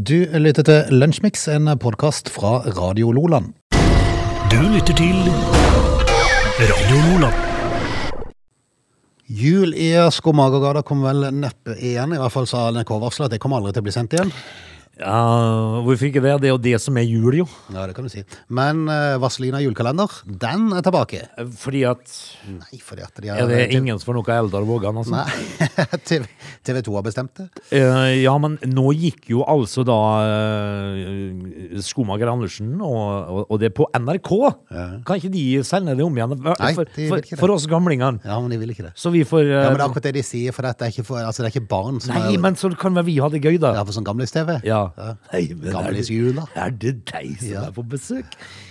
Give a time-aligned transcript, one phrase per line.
[0.00, 3.50] Du lytter til Lunsjmix, en podkast fra Radio Loland.
[4.48, 5.18] Du lytter til
[6.56, 7.34] Radio Loland.
[9.28, 12.14] Jul i Skomagergata kommer vel neppe igjen.
[12.16, 14.32] I hvert fall sa NRK-varsler at det kommer aldri til å bli sendt igjen.
[15.00, 16.34] Ja, hvorfor ikke det?
[16.42, 17.46] Det er jo det som er jul, jo.
[17.72, 18.20] Ja, det kan du si.
[18.52, 21.22] Men uh, Vazelina julekalender, den er tilbake.
[21.60, 22.12] Fordi at
[22.50, 25.16] Nei, fordi at de har Er det ingen som får noe Eldar Vågan, altså?
[25.16, 26.26] Nei, TV,
[26.66, 27.48] TV 2 har bestemt det.
[27.72, 33.72] Uh, ja, men nå gikk jo altså da uh, Skomager Andersen, og, og, og det
[33.76, 34.30] på NRK.
[35.08, 36.36] Kan ikke de sende det om igjen?
[36.44, 37.40] For, Nei, de vil ikke det.
[37.40, 38.20] for oss gamlingene.
[38.26, 38.94] Ja, men de vil ikke det.
[39.00, 40.92] Så vi får uh, Ja, men det er akkurat det de sier, for dette er
[40.92, 43.16] ikke, for, altså, det er ikke barn som Nei, er men så kan vel vi
[43.24, 43.72] ha det gøy, da?
[43.80, 44.60] Ja, for sånn gamlis-TV.
[44.68, 44.89] Ja.
[44.96, 45.14] Ja.
[45.32, 46.46] Nei, men er det- Gamlisjula.
[46.56, 47.62] Er det deg som Ja.
[47.66, 48.24] er på besøk?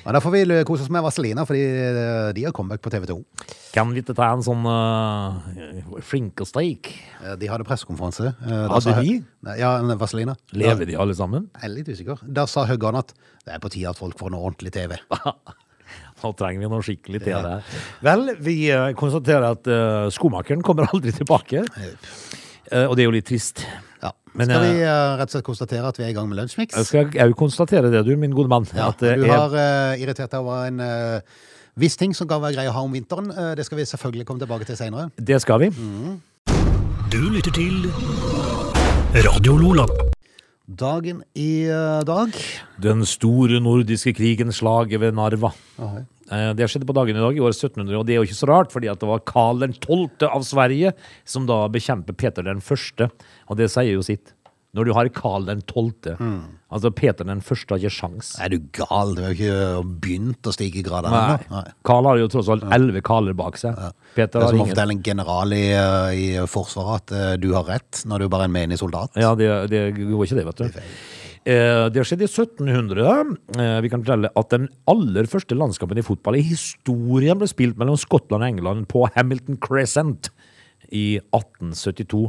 [0.05, 2.89] Ja, da får vi lø- kose oss med Vaselina, fordi eh, de har comeback på
[2.91, 3.23] TV 2.
[3.73, 5.39] Kan vi ikke ta en sånn uh,
[6.01, 6.89] flinkesteik?
[6.89, 7.39] steik?
[7.39, 8.31] De hadde pressekonferanse.
[8.41, 9.23] Eh, da Hadde sa de?
[9.45, 10.35] Nei, Ja, Vaselina.
[10.53, 11.49] Lever de alle sammen?
[11.61, 12.19] Jeg er litt usikker.
[12.25, 13.13] Da sa Høggan at
[13.45, 14.97] det er på tide at folk får noe ordentlig TV.
[16.19, 17.53] Nå trenger vi noe skikkelig til det.
[18.05, 21.63] Vel, vi eh, konstaterer at uh, skomakeren kommer aldri tilbake.
[22.71, 23.63] Eh, og det er jo litt trist.
[24.03, 24.11] Ja.
[24.37, 26.75] Men, Skal vi eh, rett og slett konstatere at vi er i gang med Lunsjmix?
[26.77, 28.67] Jeg skal òg konstatere det, du, min gode mann.
[28.75, 31.47] Ja, at du har uh, irritert deg over en uh,
[31.79, 33.31] viss ting som kan være grei å ha om vinteren.
[33.57, 35.09] Det skal vi selvfølgelig komme tilbake til senere.
[35.17, 35.71] Det skal vi.
[37.09, 37.89] Du lytter til
[39.25, 39.87] Radio Lola.
[40.69, 41.65] Dagen i
[42.05, 42.35] dag
[42.77, 45.49] Den store nordiske krigen, slaget ved Narva.
[45.79, 48.37] Eh, Det skjedde på dagen i dag, i år 1700, og det er jo ikke
[48.37, 50.27] så rart, fordi at det var Karl den 12.
[50.29, 50.91] av Sverige
[51.25, 53.09] som da bekjemper Peter den første,
[53.49, 54.35] og det sier jo sitt.
[54.77, 56.19] Når du har Karl den 12.,
[56.69, 58.35] altså Peter den første har ikke sjans.
[58.37, 59.15] Er du gal?
[59.17, 61.63] Du har ikke begynt å stige i grader Nei.
[61.89, 63.73] Karl har jo tross alt elleve Karler bak seg.
[64.13, 67.49] Peter Det er som å fortelle en general i, eh, i Forsvaret at eh, du
[67.55, 69.17] har rett, når du bare er en menig soldat.
[69.17, 70.69] Ja, det, det går ikke det, vet du.
[70.69, 70.93] Eh,
[71.49, 73.35] det skjedde i 1700.
[73.57, 77.79] Eh, vi kan fortelle at den aller første landskampen i fotball i historien ble spilt
[77.79, 80.31] mellom Skottland og England på Hamilton Crescent
[80.91, 82.27] i 1872.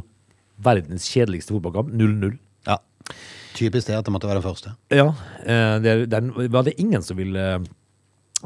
[0.61, 1.93] Verdens kjedeligste fotballkamp.
[1.97, 2.39] 0-0.
[2.69, 2.79] Ja.
[3.57, 4.75] Typisk det at det måtte være første.
[4.95, 5.11] Ja,
[5.43, 7.47] eh, det, den var det ingen som ville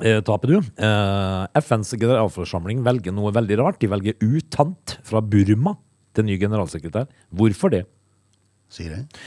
[0.02, 0.58] eh, tape, du.
[0.58, 3.82] Eh, FNs generalforsamling velger noe veldig rart.
[3.82, 5.76] De velger utant fra Burma
[6.14, 7.10] til ny generalsekretær.
[7.34, 7.84] Hvorfor det?
[8.72, 9.20] Sier det.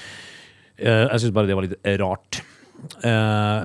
[0.77, 2.41] Eh, jeg syns bare det var litt rart.
[3.03, 3.63] Eh,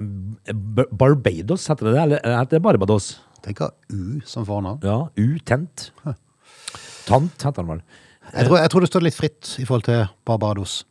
[0.93, 2.03] Barbados, heter det det?
[2.07, 3.13] Eller heter det Barbados?
[3.43, 4.83] Tenk å U som fornavn.
[4.87, 5.91] Ja, U-tent.
[7.09, 7.83] Tant heter den vel.
[8.33, 10.83] Jeg tror, jeg tror det står litt fritt i forhold til Barbados.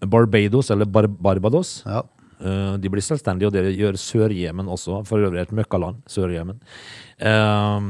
[0.00, 1.82] Barbados, eller Bar Barbados.
[1.86, 2.02] Ja.
[2.40, 5.02] Eh, de blir selvstendige, og det gjør Sør-Jemen også.
[5.08, 6.00] For øvrig et møkkaland.
[6.10, 6.60] Sør-Jemen.
[7.20, 7.80] Eh,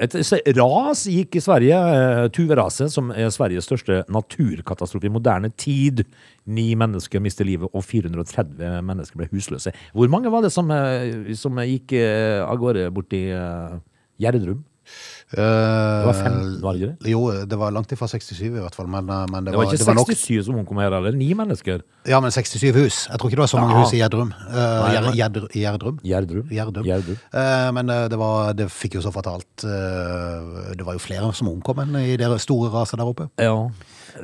[0.00, 1.76] et ras gikk i Sverige.
[1.76, 6.04] Uh, Tuveraset, som er Sveriges største naturkatastrofe i moderne tid.
[6.50, 9.72] Ni mennesker mister livet, og 430 mennesker ble husløse.
[9.92, 13.26] Hvor mange var det som, eh, som gikk eh, av gårde borti
[14.20, 14.64] Gjerdrum?
[15.30, 17.10] Det var 15, var det ikke det?
[17.12, 19.64] Jo, det var langt ifra 67 i hvert fall, men, eh, men det, Det var
[19.64, 20.08] var, ikke det var nok.
[20.10, 21.12] 67 som omkom her, eller?
[21.14, 21.84] Ni mennesker.
[22.10, 22.96] Ja, men 67 hus.
[23.06, 23.84] Jeg tror ikke det var så mange Ja.
[23.84, 24.32] hus i Gjerdrum.
[24.50, 25.14] Uh.
[25.14, 26.00] Gjerdrum.
[26.02, 26.84] Gjerdrum.
[26.90, 27.16] Gjerdrum.
[27.32, 31.30] Eh, men eh, det, var, det fikk jo så fatalt uh, Det var jo flere
[31.36, 33.28] som omkom enn i det store raset der oppe.
[33.38, 33.54] Ja.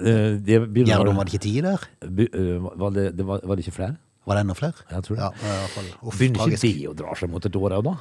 [0.02, 1.86] Eh, Gjerdrum var det ikke ti der?
[2.02, 3.94] Be- eh, var, det, det var, var det ikke flere?
[4.26, 4.74] Var det enda flere?
[4.90, 5.22] Jeg tror det.
[5.22, 7.94] Ja, Begynner ikke det å dra seg mot et år òg, da?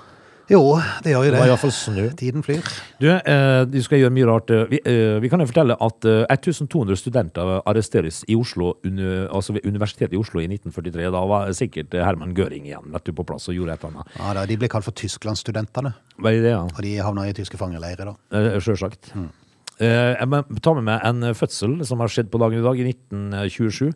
[0.50, 0.60] Jo,
[1.02, 1.40] det gjør jo Det det.
[1.42, 2.04] var iallfall snø.
[2.20, 2.62] Tiden flyr.
[3.02, 4.52] Du, eh, du skal gjøre mye rart.
[4.54, 9.28] eh, Vi, eh, vi kan jo fortelle at eh, 1200 studenter arresteres i Oslo, under,
[9.34, 11.10] altså ved Universitetet i Oslo i 1943.
[11.12, 13.98] Da var sikkert eh, Herman Göring igjen vet du, på plass og gjorde et eller
[14.04, 14.20] annet.
[14.20, 16.62] Ja, da, De ble kalt for Tysklandsstudentene, Hva er det, ja?
[16.62, 18.06] og de havna i tyske fangeleirer.
[18.06, 18.16] da.
[18.38, 19.12] Eh, Sjølsagt.
[19.16, 19.26] Eh,
[19.80, 22.86] jeg må ta med meg en fødsel som har skjedd på dagen i dag, i
[22.94, 23.90] 1927.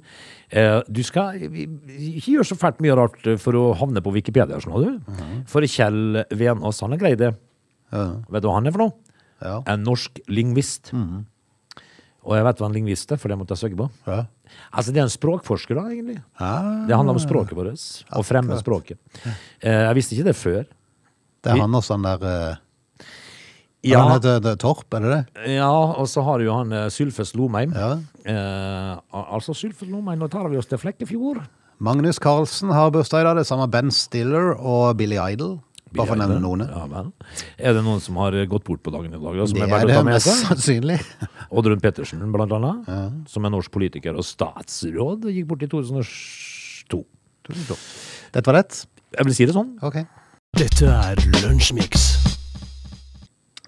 [0.52, 4.98] Eh, du skal ikke gjøre så fælt mye rart for å havne på Wikipedia, skjønner
[5.00, 5.20] du.
[5.48, 7.32] For Kjell Venås, han har greid det.
[7.94, 8.08] Ja.
[8.30, 8.96] Vet du hva han er for noe?
[9.40, 9.58] Ja.
[9.72, 10.92] En norsk lingvist.
[12.28, 13.88] Og jeg vet hva en lingvist er, for det måtte jeg søke på.
[14.06, 14.26] Ja.
[14.76, 16.18] Altså, det er en språkforsker, da, egentlig.
[16.38, 19.00] Ah, Det handler om språket vårt, å fremme språket.
[19.64, 20.66] Eh, jeg visste ikke det før.
[21.40, 22.60] det er han også, han der
[23.88, 25.54] Ja, Han heter det, Torp, er det det?
[25.56, 27.72] ja og så har du jo han eh, Sylfest Lomheim.
[27.72, 27.94] Ja.
[28.28, 31.40] Eh, altså, Sylfest Lomheim, nå tar vi oss til Flekkefjord.
[31.80, 33.40] Magnus Carlsen har bursdag i dag.
[33.40, 35.62] Det samme Ben Stiller og Billy Idol.
[35.96, 36.66] Bare for å nevne noen.
[36.68, 37.06] Ja.
[37.58, 39.78] Er det noen som har gått bort på dagen i dag, da, som Det er
[39.80, 41.00] er det mest sannsynlig.
[41.56, 42.92] Oddrun Pettersen, blant annet,
[43.32, 47.02] som er norsk politiker og statsråd, gikk bort i 2002.
[48.36, 48.84] Dette var rett.
[49.18, 49.78] Jeg vil si det sånn.
[49.82, 50.06] Okay.
[50.60, 52.09] Dette er Lunsjmix.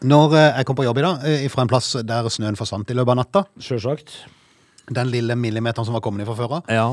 [0.01, 2.89] Når eh, jeg kom på jobb i dag, eh, fra en plass der snøen forsvant
[2.89, 4.15] i løpet av natta, Selvsagt.
[4.89, 6.87] den lille millimeteren som var kommet fra før av, Ja.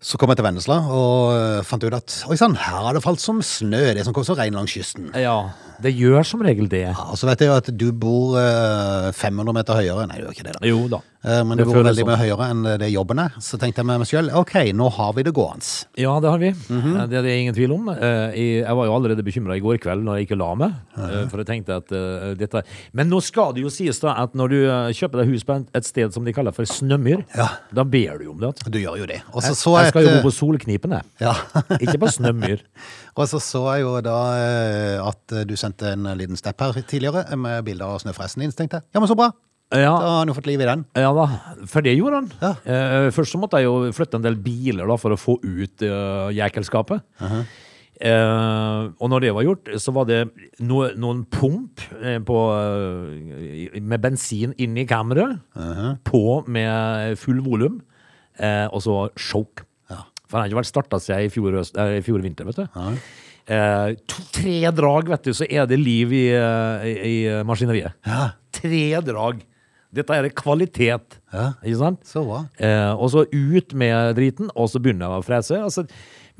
[0.00, 3.02] Så kom jeg til Vennesla og eh, fant ut at oi sann, her har det
[3.04, 5.10] falt som snø, det som kom så regn langs kysten.
[5.12, 5.50] Ja,
[5.84, 6.86] det gjør som regel det.
[6.86, 10.06] Ja, og så vet jeg jo at du bor eh, 500 meter høyere.
[10.08, 10.64] Nei, du gjør ikke det, da.
[10.70, 11.02] Jo da.
[11.22, 12.08] Eh, men Det det går veldig sånn.
[12.08, 13.34] mye høyere enn det jobben er.
[13.44, 15.84] Så tenkte jeg med meg sjøl ok, nå har vi det gående.
[16.00, 16.50] Ja, det har vi.
[16.70, 17.08] Mm -hmm.
[17.10, 17.88] Det er det ingen tvil om.
[17.90, 18.30] Eh,
[18.64, 20.72] Jeg var jo allerede bekymra i går kveld når jeg ikke la meg.
[20.96, 22.62] eh, For jeg tenkte at eh, dette
[22.94, 25.66] Men nå skal det jo sies da at når du eh, kjøper deg hus på
[25.74, 27.48] et sted som de kaller for Snømyr, Ja.
[27.74, 28.54] da ber du jo om det.
[28.70, 29.22] Du gjør jo det.
[29.34, 31.02] Også, så så Jeg jeg skal jo bo på Solknipen, jeg.
[31.20, 31.34] ja.
[31.80, 32.58] Ikke på Snømyr.
[33.16, 37.24] Og så så jeg jo da eh, at du sendte en liten stepp her tidligere
[37.30, 38.50] eh, med bilder av snøfresen din.
[38.50, 39.30] Så tenkte jeg ja, men så bra.
[39.70, 40.84] Da Ja, har han jo fått liv i den.
[40.98, 41.26] ja da,
[41.70, 42.30] for det gjorde han.
[42.42, 42.54] Ja.
[42.64, 45.84] Eh, Først så måtte jeg jo flytte en del biler da for å få ut
[45.86, 47.04] uh, jækelskapet.
[48.00, 50.20] Eh, og når det var gjort, så var det
[50.64, 55.98] no, noen pump eh, på, eh, med bensin inn i -huh.
[56.02, 57.82] På med full volum.
[58.38, 59.64] eh, og så choke.
[59.90, 60.04] Ja.
[60.26, 62.68] For han har ikke vært starta seg i fjor, eh, i fjor vinter, vet du.
[63.46, 67.92] Eh, to, tre drag, vet du, så er det liv i, eh, i, i maskineriet.
[68.06, 68.32] Ja.
[68.50, 69.42] Tre drag.
[69.90, 71.16] Dette er kvalitet.
[71.34, 71.48] Ja.
[71.66, 72.02] Ikke sant?
[72.06, 72.44] Så hva?
[72.62, 75.58] Eh, og så ut med driten, og så begynner jeg å frese.
[75.66, 75.86] Altså,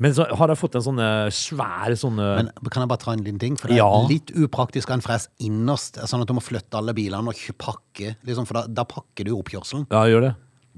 [0.01, 3.03] men så har jeg fått en sånn eh, svær sånn eh, Men kan jeg bare
[3.03, 3.57] ta en liten ting?
[3.59, 4.05] For det er Ja.
[4.09, 7.43] litt upraktisk å ha en fres innerst, sånn at du må flytte alle bilene og
[7.61, 8.15] pakke.
[8.25, 9.85] Liksom, for da, da pakker du oppkjørselen.
[9.91, 10.31] Ja, gjør det.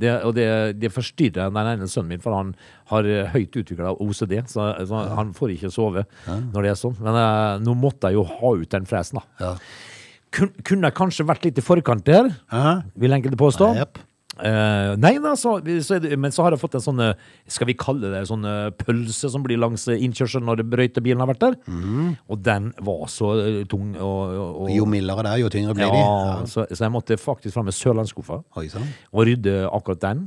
[0.03, 0.49] det og det,
[0.81, 2.51] det forstyrrer den ene sønnen min, for han
[2.89, 6.97] har eh, høyt utvikla OCD, så, så han får ikke sove når det er sånn.
[7.05, 9.55] Men eh, nå måtte jeg jo ha ut den fresen, da.
[10.33, 10.39] Ja.
[10.39, 12.79] Kun, kunne kanskje vært litt i forkant der, Aha.
[12.97, 13.69] vil enkelte påstå.
[13.69, 14.01] Ah, yep.
[14.33, 17.19] Uh, nei, da, så, så det, men så har jeg fått en sånn eh,
[17.53, 21.29] Skal vi kalle det sånn eh, pølse som blir langs eh, innkjørselen når brøytebilen har
[21.29, 21.57] vært der?
[22.33, 23.29] Og den var så
[23.69, 26.49] tung og, og, Jo mildere det er, jo tyngre blir ja, de.
[26.49, 30.25] Så, så jeg måtte faktisk fram med sørlandsskuffa og rydde akkurat den.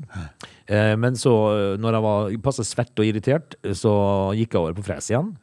[0.70, 1.34] Uh, men så,
[1.82, 3.96] når jeg var passe svett og irritert, så
[4.38, 5.34] gikk jeg over på fres igjen.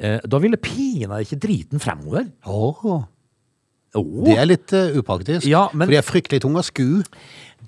[0.00, 2.32] eh, da ville pinadø ikke driten fremover.
[2.48, 2.84] Åh,
[4.02, 5.46] Åh, det er litt uh, upraktisk.
[5.48, 7.02] Ja, men- For de er fryktelig tunge å skue.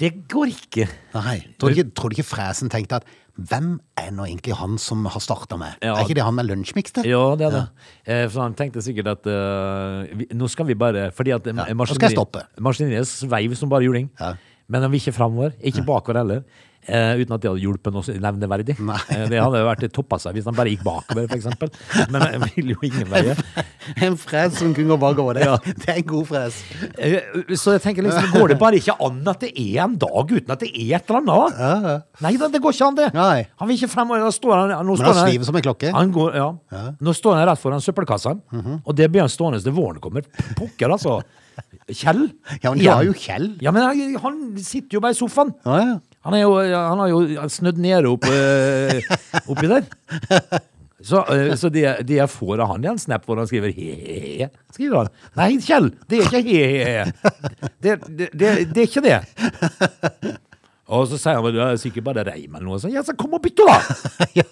[0.00, 0.86] det går ikke.
[1.14, 1.40] Nei.
[1.58, 3.08] Tror du ikke, tror du ikke fresen tenkte at
[3.40, 5.76] hvem er nå egentlig han som har starta med?
[5.84, 5.94] Ja.
[5.96, 7.08] Er ikke det han med lunsjmix til?
[7.08, 7.62] Ja, det er det.
[8.04, 11.66] Eh, for han tenkte sikkert at uh, vi, nå skal vi bare Fordi at Ja,
[11.70, 12.44] jeg stoppe.
[12.60, 14.10] maskineriet sveiv som bare juling.
[14.20, 14.34] Ja.
[14.68, 15.54] Men han vil ikke framover.
[15.60, 16.44] Ikke bakover heller.
[16.88, 18.74] Eh, uten at det hadde hjulpet noe nevneverdig.
[18.80, 21.68] Uh, det hadde jo vært toppa seg hvis han bare gikk bakover, eksempel.
[22.10, 23.34] Men det vil jo ingen veie.
[24.06, 25.38] En fres som kunne gå bakover.
[25.40, 26.62] Det, det er en god fres.
[26.96, 30.32] Uh, Så jeg tenker liksom, går det bare ikke an at det er en dag
[30.32, 31.60] uten at det er et eller annet?
[31.60, 31.94] da?
[32.24, 33.10] Nei da, det går ikke an, det.
[33.18, 33.36] Nei.
[33.60, 34.24] Han vil ikke fremover.
[34.24, 35.92] Da står han, nå Men står han han- sviver som en klokke.
[36.00, 36.48] Han går, ja.
[37.00, 38.40] Nå står han rett foran søppelkassen,
[38.80, 40.24] og det blir han stående til våren kommer.
[40.56, 41.20] Pukker, altså.
[41.92, 42.30] Kjell.
[42.62, 43.50] Ja, men du har jo Kjell.
[43.60, 45.50] Ja, men han, han sitter jo bare i sofaen.
[45.66, 45.98] Ja, ja.
[46.26, 49.00] Han, jo, han har jo snødd ned opp, eh,
[49.48, 49.86] oppi der.
[51.00, 53.72] Så, eh, så det, de jeg får av han, er en snap hvor han skriver
[53.72, 54.50] he-he-he.
[54.74, 55.08] Skriver han.
[55.40, 57.06] Nei, Kjell, det er ikke he-he-he.
[57.80, 59.20] Det, det, det, det er ikke det.
[60.90, 62.80] Og så sier han du det er sikkert bare reim eller noe.
[62.82, 63.76] Så, ja, så kom og bytte, da!
[64.40, 64.46] ja.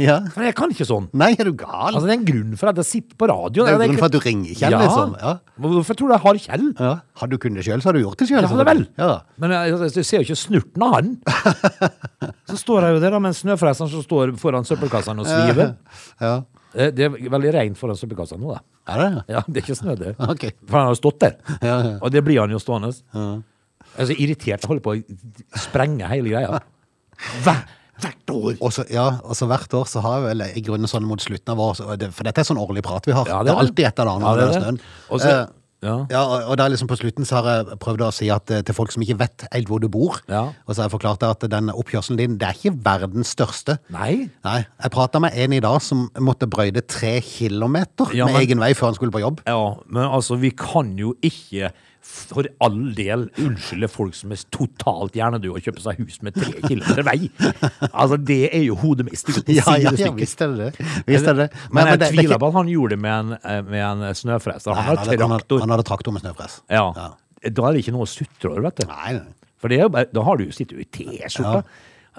[0.00, 0.14] ja.
[0.32, 1.10] For jeg kan ikke sånn.
[1.20, 1.90] Nei, er du gal?
[1.92, 3.66] Altså, det er en grunn for at jeg sitter på radio.
[3.66, 4.80] det er en grunn for at du ringer Kjell, ja.
[4.86, 5.12] liksom.
[5.20, 5.34] Ja.
[5.66, 6.66] Hvorfor tror du jeg har Kjell?
[6.80, 6.92] Ja.
[7.20, 8.40] Hadde du kunnet det sjøl, så hadde du gjort det sjøl.
[8.48, 8.82] Ja, det vel.
[9.02, 9.10] Ja.
[9.44, 11.10] Men jeg, jeg, jeg ser jo ikke snurten av han.
[12.50, 15.74] Så står jeg jo der da, med en snøfreser som står foran søppelkassen og sviver.
[16.24, 16.36] ja.
[16.76, 18.62] Eh, Det er veldig rent foran søppelkassa nå, da.
[18.94, 19.10] Er det?
[19.34, 20.16] Ja, det er ikke snø der.
[20.30, 20.52] Okay.
[20.68, 21.36] For han har jo stått der.
[21.58, 21.92] Ja, ja.
[22.00, 22.92] Og det blir han jo stående.
[23.96, 24.60] Jeg er så irritert.
[24.60, 26.60] Jeg holder på å sprenge hele greia.
[27.44, 27.62] Hver,
[28.04, 28.56] hvert år.
[28.60, 31.22] Og så, ja, og så hvert år så har jeg vel i grunnen sånn mot
[31.22, 33.28] slutten av året, for dette er sånn årlig prat vi har.
[33.30, 34.64] Ja, det, det er er alltid et eller annet Ja, det er er det.
[34.66, 34.82] snøen.
[35.10, 35.46] Og Eh,
[35.84, 35.94] ja.
[36.10, 38.74] Ja, og der liksom på slutten så har jeg prøvd å si at eh, til
[38.74, 40.46] folk som ikke vet helt hvor du bor, Ja.
[40.66, 43.76] og så har jeg forklart at den oppkjørselen din, det er ikke verdens største.
[43.92, 44.30] Nei.
[44.44, 48.42] Nei, jeg prata med en i dag som måtte brøyde tre kilometer Ja, med men-
[48.42, 49.42] egen vei før han skulle på jobb.
[49.46, 51.70] Ja, men altså, vi kan jo ikke
[52.06, 56.62] for all del unnskylde folk som er totalt hjernedøde og kjøper seg hus med tre
[56.64, 57.30] kilometer vei.
[57.90, 60.70] Altså, det er jo hodet uten Ja, ja, ja, visst er det.
[61.08, 61.48] Visst er det.
[61.70, 64.66] Men, Men, det- tviler på at han gjorde det med en, eh, med en snøfres.
[64.70, 65.60] Han han hadde- han hadde-.
[65.60, 66.60] Han hadde traktor med snøfres.
[66.70, 66.86] Ja.
[66.96, 67.10] Ja.
[67.50, 68.86] Da er det ikke noe å sutre over, vet du.
[68.90, 69.34] Nei, nei.
[69.60, 71.62] For det er da har du jo sittet i T-skjorta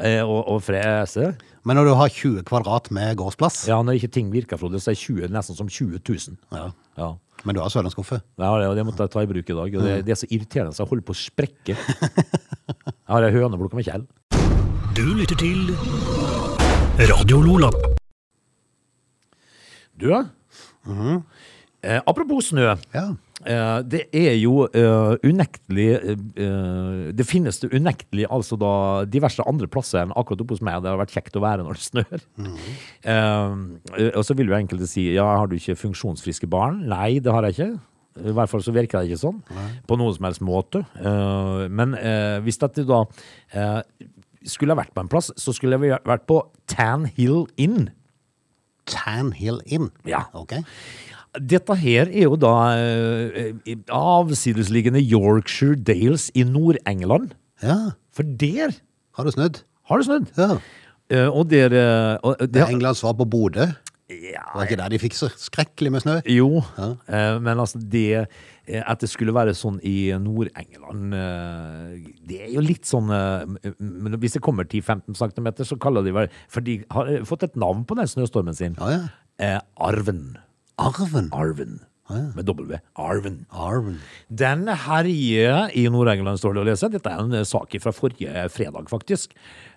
[0.04, 0.24] ja.
[0.26, 1.36] og, og frese.
[1.68, 4.94] Men når du har 20 kvadrat med gårdsplass, Ja, når ikke ting virker, Frode, så
[4.94, 6.38] er 20 nesten som 20 000.
[6.56, 6.70] Ja.
[6.98, 7.10] Ja.
[7.46, 8.22] men du har sørlandsskuffe.
[8.40, 9.76] Ja, det, det måtte jeg ta i bruk i dag.
[9.76, 9.88] Og Mm.
[9.88, 11.76] det, det er så irriterende så jeg holder på å sprekke.
[11.76, 14.08] Jeg har ei høneblokk med Kjell.
[14.98, 15.76] Du lytter til
[17.12, 17.70] Radio Lola.
[20.00, 20.24] Du, ja?
[21.84, 22.74] Eh, apropos snø.
[22.96, 23.06] Ja.
[23.48, 28.72] Eh, det er jo eh, unektelig eh, Det finnes det unektelig altså da
[29.08, 30.82] diverse andre plasser enn akkurat oppe hos meg.
[30.84, 32.26] Det har vært kjekt å være når det snør.
[33.08, 36.84] Eh, og så vil jo enkelte si ja, har du ikke funksjonsfriske barn?
[36.92, 37.72] Nei, det har jeg ikke.
[38.18, 39.42] I hvert fall så virker det ikke sånn
[39.88, 40.84] på noen som helst måte.
[41.00, 43.04] Eh, men eh, hvis dette da
[43.54, 43.82] eh,
[44.48, 47.92] skulle jeg vært på en plass, så skulle jeg vært på Tan Hill Inn.
[48.88, 49.92] Tan Hill Inn.
[50.08, 50.26] Ja.
[50.38, 50.58] Ok.
[51.40, 53.54] Dette her er jo da eh,
[53.94, 57.34] avsidesliggende Yorkshire Dales i Nord-England.
[57.64, 57.78] Ja.
[58.14, 58.76] For der
[59.18, 59.64] Har du snødd?
[59.88, 60.32] har det snødd.
[60.38, 60.58] Ja.
[61.10, 63.70] Eh, og der eh, og Det det, er Englands svar på Bodø.
[64.10, 66.18] ja, det Var ikke der de fikk så skrekkelig med snø?
[66.28, 66.62] Jo,
[67.08, 68.28] eh, men altså det
[68.68, 71.12] At det skulle være sånn i Nord-England
[72.28, 73.08] Det er jo litt sånn
[73.80, 77.56] Men hvis det kommer 10-15 cm, så kaller de vel For de har fått et
[77.56, 78.76] navn på den snøstormen sin.
[78.80, 79.08] Ja,
[79.40, 79.62] ja.
[80.78, 81.30] Arven.
[81.34, 81.80] Arven.
[82.10, 82.22] ja.
[82.36, 82.78] Med W.
[82.96, 83.46] Arven.
[83.52, 83.98] Arven.
[84.30, 86.90] Den herjer i Nord-England, står det å lese.
[86.94, 89.34] Dette er en eh, sak fra forrige fredag, faktisk.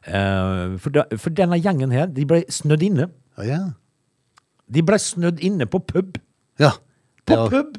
[0.06, 3.08] Eh, for, da, for denne gjengen her, de ble snødd inne.
[3.40, 3.60] Ah, ja.
[4.70, 6.20] De ble snødd inne på pub.
[6.62, 6.74] ja.
[7.28, 7.76] På var- pub!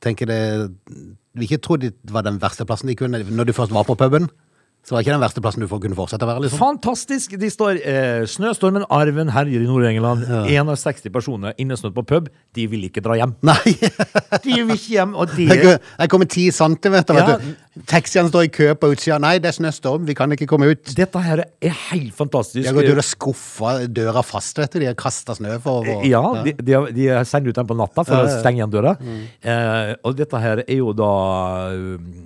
[0.00, 0.36] tenker det
[1.34, 3.94] Vi ikke trodde det var den verste plassen de kunne Når de først var på
[3.98, 4.28] puben,
[4.88, 6.60] så var det ikke den verste plassen du får kunne fortsette å være, liksom.
[6.62, 7.34] Fantastisk!
[7.42, 10.24] De står eh, 'Snøstormen Arven herjer i Nord-England'.
[10.48, 12.30] 61 personer innesnødd på pub.
[12.56, 13.34] De vil ikke dra hjem.
[13.44, 13.74] Nei!
[14.46, 17.36] De vil ikke hjem, og Jeg det jeg kommer ti centimeter, vet Ja.
[17.36, 17.82] du.
[17.86, 19.20] Taxiene står i kø på utsida.
[19.22, 20.88] Nei, det er snøstorm, vi kan ikke komme ut.
[20.96, 22.64] Dette her er helt fantastisk.
[22.64, 24.80] De har gått ut og skuffa døra fast, vet du.
[24.82, 26.00] De har kasta snø for over.
[26.08, 28.96] Ja, de, de, har- de sendt ut den på natta for å stenge igjen døra.
[28.98, 29.20] Mm.
[29.52, 31.12] Eh, og dette her er jo da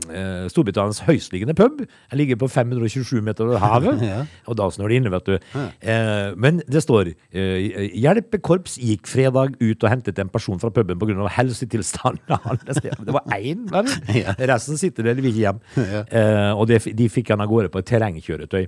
[0.08, 1.82] eh, Storbritannias høystliggende pub.
[1.84, 4.00] Den ligger på 527 meter over havet.
[4.12, 4.24] Ja.
[4.50, 5.34] Og da snør det inne, vet du.
[5.56, 10.98] Eh, men det står eh, Hjelpekorps gikk fredag ut og hentet en person fra puben
[11.00, 11.28] pga.
[11.36, 12.80] helsetilstanden hans.
[12.82, 13.88] Det var én, vel?
[14.22, 14.34] Ja.
[14.52, 15.60] Resten sitter der, de vil ikke hjem.
[15.78, 18.66] Eh, og det, de fikk han av gårde på et terrengkjøretøy.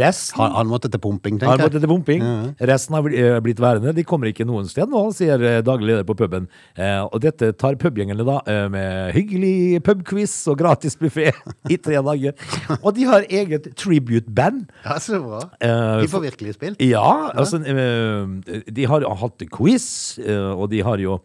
[0.00, 1.60] Resten Han, han måtte til pumping, har jeg.
[1.60, 2.24] Han måtte til pumping.
[2.70, 3.92] Resten har eh, blitt værende.
[3.96, 6.48] De kommer ikke noen sted nå, sier eh, daglig leder på puben.
[6.78, 8.38] Eh, og dette tar pubgjengene da
[8.70, 11.30] med hyggelig pubquiz og gratis buffé
[11.70, 12.34] i tre dager.
[12.80, 14.66] Og de har eget tribute-band.
[14.84, 15.40] Ja, så bra.
[15.60, 16.80] Eh, De får virkelig spilt.
[16.82, 21.18] Ja, altså eh, De har hatt quiz, eh, og de har jo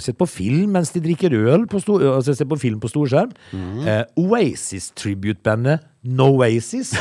[0.00, 3.32] sett på film mens de drikker øl på, stor, altså sett på film på storskjerm.
[3.52, 3.86] Mm.
[4.16, 6.94] Oasis-tribute-bandet Noasis.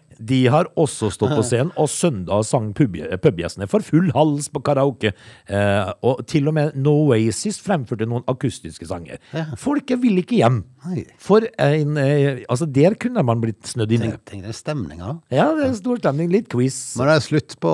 [0.20, 4.60] De har også stått på scenen, og søndag sang pub- pubgjestene for full hals på
[4.66, 5.14] karaoke.
[5.48, 9.16] Eh, og til og med Noasis fremførte noen akustiske sanger.
[9.60, 10.60] Folket vil ikke hjem.
[10.86, 11.06] Nei.
[11.20, 14.10] For en eh, Altså, der kunne man blitt snødd inne.
[14.12, 15.36] Tenk, tenk er stemninga, da.
[15.40, 16.28] Ja, det er stor stemning.
[16.32, 16.76] Litt quiz.
[17.00, 17.72] Men det er slutt på,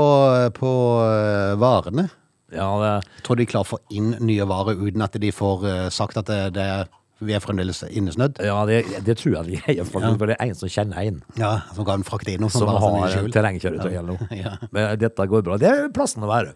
[0.59, 0.71] på
[1.03, 2.09] eh, varene.
[2.55, 5.65] Ja, det, Jeg tror de klarer å få inn nye varer uten at de får
[5.67, 6.87] eh, sagt at det, det er,
[7.21, 8.41] vi er fremdeles innesnødd.
[8.45, 11.23] ja, det, det tror jeg vi er, faktisk, for det er en som kjenner en.
[11.41, 13.31] Ja, som kan frakte inn noe Som sånn har skjul.
[13.33, 14.29] terrengkjøretøy eller noe.
[14.37, 14.57] Ja.
[14.71, 15.57] Men dette går bra.
[15.63, 16.53] Det er plassen å være.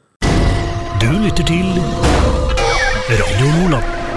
[1.00, 1.70] Du lytter til
[3.10, 4.09] Radio Nordland.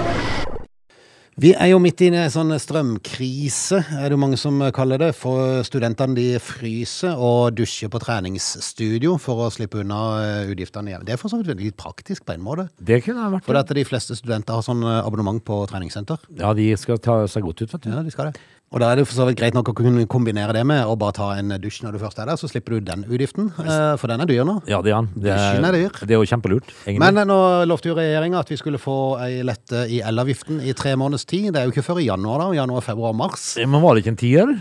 [1.34, 5.08] Vi er jo midt i en sånn strømkrise, er det jo mange som kaller det.
[5.18, 11.08] For studentene de fryser og dusjer på treningsstudio for å slippe unna eh, utgiftene hjemme.
[11.08, 12.68] Det er for så vidt veldig praktisk på en måte.
[12.78, 16.22] Det kunne vært For at de fleste studenter har sånn eh, abonnement på treningssenter.
[16.38, 17.90] Ja, de skal ta seg godt ut, vet du.
[17.90, 18.46] Ja, de skal det.
[18.74, 20.96] Og da er det for så vidt greit nok å kunne kombinere det med å
[20.98, 23.92] bare ta en dusj når du først er der, så slipper du den utgiften, eh,
[24.00, 24.56] for den er dyr nå.
[24.66, 25.08] Ja, det er han.
[25.14, 25.92] Det Dusjen er dyr.
[26.02, 26.72] det er jo kjempelurt.
[26.82, 26.98] egentlig.
[27.04, 27.36] Men eh, nå
[27.70, 31.52] lovte jo regjeringa at vi skulle få ei lette i elavgiften i tre måneders tid.
[31.54, 32.48] Det er jo ikke før i januar, da.
[32.58, 33.44] Januar, februar, mars.
[33.62, 34.54] Men var det ikke en tier?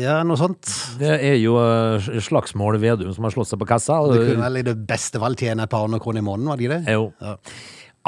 [0.00, 0.72] Ja, noe sånt.
[1.02, 4.00] Det er jo eh, Slagsmål Vedum som har slått seg på kassa.
[4.08, 6.56] Det kunne vel i det beste fall tjene et par hundre kroner i måneden, var
[6.56, 6.96] det ikke det?
[6.96, 7.10] Jo.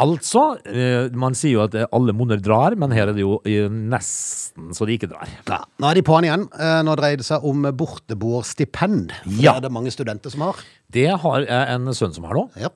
[0.00, 3.34] Altså, eh, man sier jo at eh, alle monner drar, men her er det jo
[3.44, 5.28] eh, nesten så de ikke drar.
[5.50, 5.58] Ja.
[5.82, 6.46] Nå er de på'n igjen.
[6.87, 9.12] Nå dreier det seg om borteboerstipend.
[9.26, 9.52] For Ja.
[9.52, 10.62] Det er det mange studenter som har.
[10.92, 12.46] Det har jeg en sønn som har nå.
[12.56, 12.72] Ja.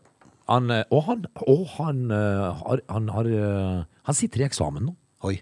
[0.47, 3.31] Han, og han, og han, har, han, har,
[4.07, 4.95] han sitter i eksamen nå.
[5.27, 5.41] Oi.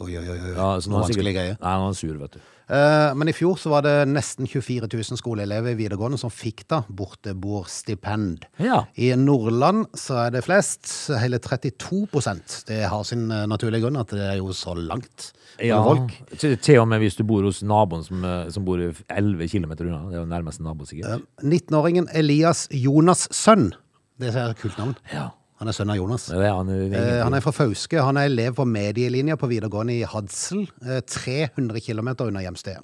[0.00, 0.36] Oi, oi, oi.
[0.36, 0.52] oi.
[0.56, 2.40] Ja, så nå er han sikkert- Nei, han er sur, vet du.
[2.70, 6.62] Eh, Men i fjor så var det nesten 24 000 skoleelever i videregående som fikk
[6.70, 8.44] da borteboerstipend.
[8.62, 8.84] Ja.
[8.94, 10.86] I Nordland så er det flest,
[11.20, 15.80] hele 32% Det har sin eh, naturlige grunn at det er jo så langt Ja,
[15.84, 16.14] folk.
[16.38, 19.72] til, til og med hvis du bor hos naboen som, eh, som bor 11 km
[19.80, 20.04] unna.
[20.10, 21.26] Det er jo nærmeste nabo, sikkert.
[21.42, 23.72] 19-åringen Elias Jonas sønn.
[24.20, 24.94] Det er et kult navn.
[25.12, 25.30] Ja.
[25.60, 26.24] Han er sønn av Jonas.
[26.32, 28.00] Det er han, Eh, han er fra Fauske.
[28.00, 32.80] Han er elev på medielinja på videregående i Hadsel, eh, 300 km unna hjemstedet.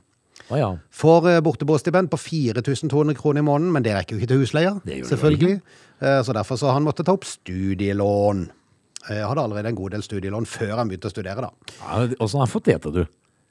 [0.50, 0.68] Oh, ja.
[0.92, 4.74] Får eh, borteboerstipend på 4200 kroner i måneden, men det rekker jo ikke til husleia,
[4.84, 5.60] selvfølgelig.
[6.02, 8.50] Eh, Så derfor så han måtte ta opp studielån.
[9.08, 11.50] Jeg hadde allerede en god del studielån før han begynte å studere, da.
[11.80, 13.00] Ja, Åssen har han fått det til, du?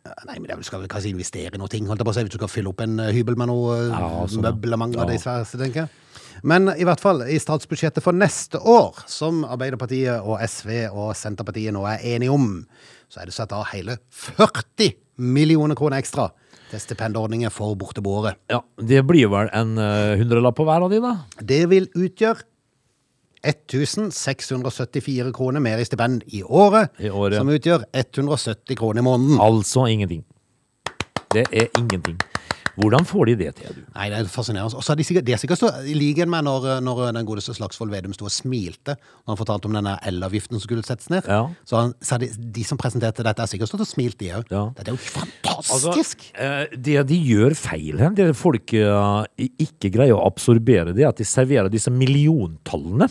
[0.06, 2.24] Eh, Nei, men det skal vel kanskje investere i noe holdt jeg på å si,
[2.28, 5.08] hvis du skal fylle opp en eh, hybel med noe eh, Ja, sånn, møblement av
[5.08, 5.14] Ja.
[5.14, 5.90] det svære, tenker jeg.
[6.44, 11.76] Men i hvert fall, i statsbudsjettet for neste år, som Arbeiderpartiet og SV og Senterpartiet
[11.76, 12.66] nå er enige om,
[13.12, 16.30] så er det satt av hele 40 millioner kroner ekstra
[16.72, 18.36] til stipendordninger for borteboere.
[18.52, 21.16] Ja, Det blir vel en uh, hundrelapp på hver av de, da?
[21.40, 22.44] Det vil utgjøre
[23.46, 27.38] 1674 kroner mer i stipend i året, I året.
[27.38, 29.38] som utgjør 170 kroner i måneden.
[29.42, 30.26] Altså ingenting.
[31.34, 32.18] Det er ingenting.
[32.76, 33.84] Hvordan får de det til, du?
[33.96, 34.78] Nei, det er fascinerende.
[34.78, 37.28] Og så er de sikkert, de er sikkert så i likhet med når, når den
[37.28, 41.10] godeste Slagsvold Vedum sto og smilte når han fortalte om denne elavgiften som skulle settes
[41.14, 41.28] ned.
[41.30, 41.46] Ja.
[41.68, 44.52] Så, han, så de, de som presenterte dette, er sikkert stått og smilt, de òg.
[44.54, 44.66] Ja.
[44.78, 46.28] Dette er jo fantastisk!
[46.36, 51.14] Altså, det de gjør feil her, det folk eh, ikke greier å absorbere, det er
[51.14, 53.10] at de serverer disse milliontallene.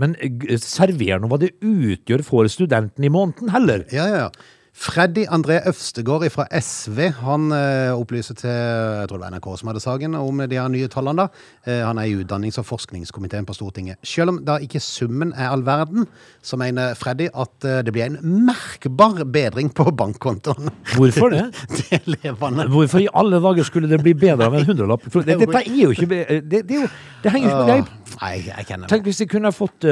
[0.00, 3.86] Men eh, server nå hva det utgjør for studenten i måneden, heller.
[3.94, 4.56] Ja, ja, ja.
[4.80, 9.68] Freddy André Øvstegård fra SV han eh, opplyser til jeg tror det var NRK som
[9.68, 11.26] hadde saken om de her nye tallene.
[11.26, 11.42] da.
[11.68, 13.98] Eh, han er i utdannings- og forskningskomiteen på Stortinget.
[14.08, 16.08] Selv om da ikke summen er all verden,
[16.40, 18.16] så mener Freddy at eh, det blir en
[18.48, 20.72] merkbar bedring på bankkontoen.
[20.96, 21.44] Hvorfor det?
[21.76, 22.64] til elevene.
[22.72, 25.04] Hvorfor i alle dager skulle det bli bedre av en hundrelapp?
[25.12, 26.92] Det- Dette er jo ikke Det, det, er jo,
[27.26, 27.96] det henger jo ikke på greip.
[28.20, 29.84] Nei, jeg kjenner Tenk hvis de kunne fått,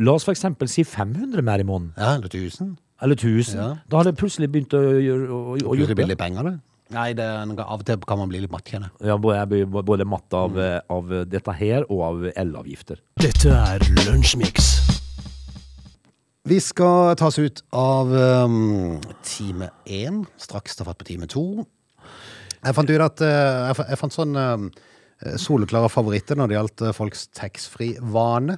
[0.00, 1.92] la oss for eksempel si 500 mer i måneden.
[2.00, 2.78] Ja, eller 1000.
[3.00, 3.60] Eller 1000.
[3.60, 3.68] Ja.
[3.88, 6.58] Da har det plutselig begynt å gjøre å, å, Plutselig blir litt penger, det.
[6.90, 9.10] Nei, det er noe, av og til kan man bli litt matt, kjenner jeg.
[9.12, 12.98] Ja, både, jeg blir både matt av, eh, av dette her og av elavgifter.
[13.22, 14.72] Dette er Lunsjmix.
[16.50, 21.66] Vi skal tas ut av um, time én, straks ta fatt på time to.
[22.64, 24.64] Jeg fant ut at uh, jeg, jeg fant sånn uh,
[25.38, 28.56] soleklare favoritter når det gjaldt uh, folks taxfree-vane.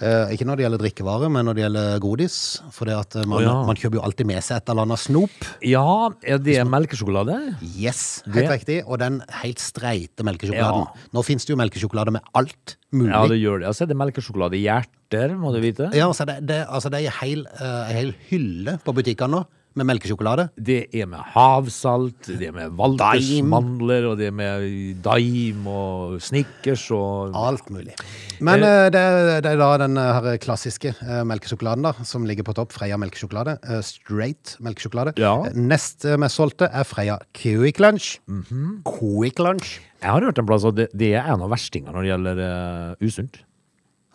[0.00, 2.36] Uh, ikke når det gjelder drikkevarer, men når det gjelder godis.
[2.72, 3.54] For det at uh, man, oh, ja.
[3.68, 5.48] man kjøper jo alltid med seg et eller annet snop.
[5.66, 5.84] Ja,
[6.24, 7.36] er det melkesjokolade?
[7.68, 8.78] Yes, helt Det- riktig.
[8.86, 10.88] Og den helt streite melkesjokoladen.
[11.12, 13.12] Nå finnes det jo melkesjokolade med alt mulig.
[13.12, 13.70] Ja, det gjør det.
[13.70, 15.92] Altså, er det melkesjokolade i hjerter, må du vite.
[15.92, 19.46] Ja, altså det, det, altså det er en hel, uh, hel hylle på butikkene nå
[19.78, 20.48] med melkesjokolade.
[20.58, 23.28] Det er med havsalt, det er med Walters
[24.10, 24.64] og det er med
[25.04, 27.94] Daim og Snickers og Alt mulig.
[28.40, 32.24] Men eh, det, er- det er da den eh, her klassiske eh, melkesjokoladen da, som
[32.28, 32.72] ligger på topp.
[32.72, 33.58] Freia melkesjokolade.
[33.68, 35.14] eh, straight melkesjokolade.
[35.20, 35.36] Ja.
[35.46, 38.18] Eh, Nest eh, mest solgte er Freia Quick Lunch.
[38.26, 38.80] Mhm.
[38.88, 39.78] Quick Lunch.
[40.00, 42.42] Jeg har hørt en plass at det, det er en av verstingene når det gjelder
[42.48, 43.42] eh, usunt.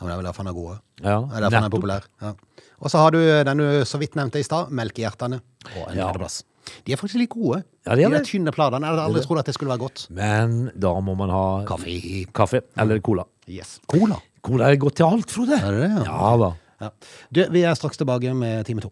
[0.06, 0.76] Men det er vel derfor han er gode.
[1.02, 2.04] Ja, Det er derfor han er populær.
[2.22, 2.34] Ja.
[2.80, 5.40] Og så har du den du så vidt nevnte i stad, Melkehjertene.
[5.76, 6.06] Og en Ja.
[6.12, 6.44] fjerdeplass.
[6.86, 7.64] De er faktisk litt gode.
[7.86, 8.24] Ja, de de det.
[8.26, 8.82] tynne platene.
[8.86, 10.08] Jeg hadde aldri trodd at det skulle være godt.
[10.10, 12.26] Men da må man ha Kaffe.
[12.34, 13.24] kaffe eller cola.
[13.48, 13.80] Yes.
[13.88, 14.18] Cola.
[14.44, 15.54] Cola er godt til alt, Frode.
[15.58, 16.06] Er det det, ja?
[16.06, 16.54] Ja da.
[16.82, 16.90] Ja.
[17.32, 18.92] Du, vi er straks tilbake med time to.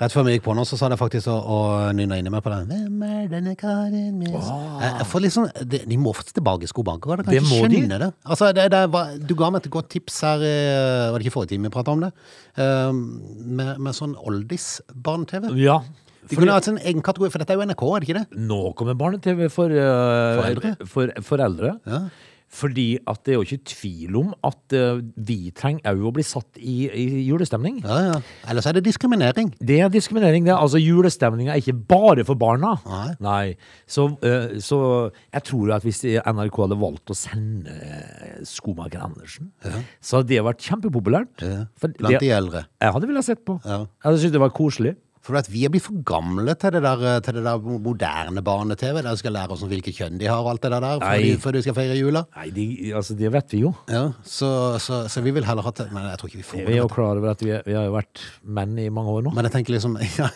[0.00, 1.58] Rett før vi gikk på nå, så sa jeg faktisk å, å
[1.94, 2.64] nynne inni meg på den.
[2.66, 6.66] Hvem er denne karen med jeg, jeg får litt sånn, de, de må få tilbake
[6.66, 7.14] skobanker.
[7.14, 7.78] Jeg kan Det ikke må de.
[7.78, 8.08] skjønne det.
[8.26, 11.36] Altså, det, det var, du ga meg et godt tips her, eh, var det ikke
[11.36, 12.10] forrige time vi pratet om det?
[12.58, 12.90] Eh,
[13.60, 15.52] med, med sånn oldis-barne-TV.
[15.62, 15.78] Ja.
[16.24, 18.44] De kunne hatt sin egen kategori, for dette er jo NRK, er det ikke det?
[18.50, 20.74] Nå kommer barne-TV for, eh, Foreldre?
[20.90, 21.76] For, foreldre.
[21.86, 22.06] Ja.
[22.54, 26.24] Fordi at det er jo ikke tvil om at uh, vi trenger òg å bli
[26.26, 27.80] satt i, i julestemning.
[27.82, 28.18] Ja, ja.
[28.52, 29.50] Ellers er det diskriminering.
[29.58, 30.54] Det er diskriminering, det.
[30.54, 32.74] Altså, julestemninga er ikke bare for barna.
[33.24, 33.56] Nei.
[33.90, 34.80] Så, uh, så
[35.34, 39.50] jeg tror at hvis NRK hadde valgt å sende eh, Skomaker Andersen,
[40.00, 41.42] så hadde det vært kjempepopulært.
[41.42, 41.64] Ja.
[41.82, 42.64] Blant det- de eldre.
[42.80, 43.58] Jeg hadde villet sett på.
[43.64, 43.80] Ja.
[43.84, 44.94] Jeg hadde syntes det var koselig.
[45.24, 48.98] For at vi er blitt for gamle til det der, til det der moderne barne-TV,
[49.00, 51.22] der vi skal lære oss om hvilke kjønn de har og alt det der, før,
[51.24, 52.22] de, før de skal feire jula.
[52.36, 52.66] Nei, de,
[52.98, 53.72] altså, det vet vi jo.
[53.88, 54.50] Ja, så,
[54.84, 56.82] så, så vi vil heller ha til Men jeg tror ikke vi får Vi er
[56.82, 59.32] jo klar over at vi, vi har jo vært menn i mange år nå.
[59.36, 60.28] Men jeg tenker liksom ja.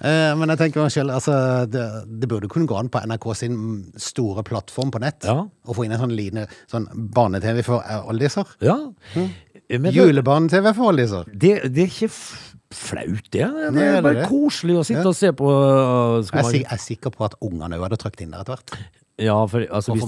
[0.00, 1.34] Eh, Men jeg tenker meg selv, altså,
[1.70, 1.84] det,
[2.20, 3.56] det burde kunne gå an på NRK sin
[4.00, 5.38] store plattform på nett Ja.
[5.46, 8.48] å få inn en sånn liten sånn barne-TV for eh, oldiser.
[8.64, 8.76] Ja.
[9.16, 9.30] Mm.
[9.70, 11.28] Julebarne-TV for oldiser.
[11.30, 13.46] det, det er ikke flaut, det.
[13.74, 14.28] Det er bare det?
[14.30, 15.08] koselig å sitte Ja.
[15.10, 15.50] og se på.
[15.50, 18.56] uh, Jeg er, jeg er sikker på at ungene òg hadde trykt inn der etter
[18.58, 18.78] hvert.
[19.20, 20.06] Ja, for altså, hvis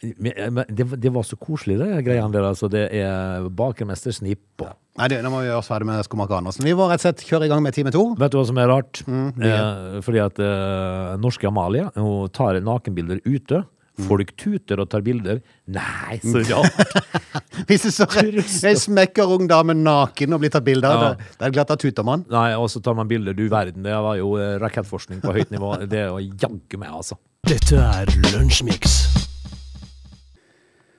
[0.00, 0.32] det,
[0.68, 2.44] det, det var så koselig, det greiene der.
[2.50, 6.04] Altså, det er bakermester Snipp og Nei, det, nå må vi gjøre oss ferdig med
[6.06, 6.64] Skomaker Andersen.
[6.64, 8.14] Vi må rett og slett kjøre i gang med time to.
[8.16, 9.02] Vet du hva som er rart?
[9.04, 13.60] Mm, eh, fordi at eh, norske Amalie hun tar nakenbilder ute.
[13.96, 14.04] Mm.
[14.10, 15.40] Folk tuter og tar bilder.
[15.72, 16.96] Nei, så rart!
[17.68, 21.08] Hvis du så en smekker ung dame naken og blir tatt bilde av, Ja.
[21.16, 22.26] det, det er klart da tuter man.
[22.30, 23.32] Nei, Og så tar man bilder.
[23.36, 25.72] Du verden, det var jo eh, rakettforskning på høyt nivå.
[25.88, 27.16] Det å jaggu meg, altså.
[27.46, 29.15] Dette er Lunsjmix.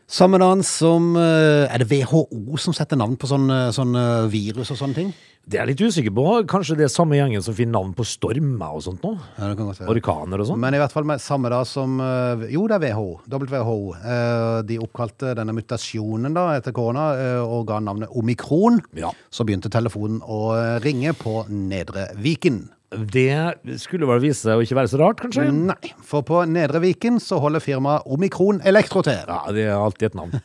[0.08, 3.98] Samme dagen som eh, Er det WHO som setter navn på sånn, sånn
[4.32, 5.10] virus og sånne ting?
[5.48, 6.24] Det er jeg litt usikker på.
[6.52, 9.14] Kanskje det er samme gjengen som finner navn på stormer og sånt nå?
[9.40, 9.52] Ja.
[9.88, 10.60] Orkaner og sånn?
[10.60, 13.06] Men i hvert fall med samme dag som eh, Jo, det er WHO.
[13.32, 13.78] WHO.
[14.00, 17.10] Eh, De oppkalte denne mutasjonen da etter korona
[17.44, 18.80] og ga navnet omikron.
[19.00, 19.12] Ja.
[19.32, 20.42] Så begynte telefonen å
[20.84, 22.66] ringe på Nedre Viken.
[22.88, 25.44] Det skulle vel vise seg å ikke være så rart, kanskje?
[25.52, 29.18] Nei, for på Nedre Viken så holder firmaet Omikron Elektro til.
[29.28, 30.38] Ja, det er alltid et navn.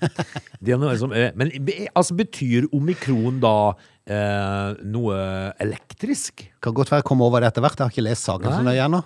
[0.58, 1.52] Det er noe som er, men
[1.94, 3.54] altså, betyr omikron da
[4.10, 5.16] eh, noe
[5.62, 6.48] elektrisk?
[6.62, 7.78] Kan godt være jeg kommer over det etter hvert.
[7.78, 8.72] Jeg har ikke lest saken så Nei.
[8.72, 9.02] nøye ennå.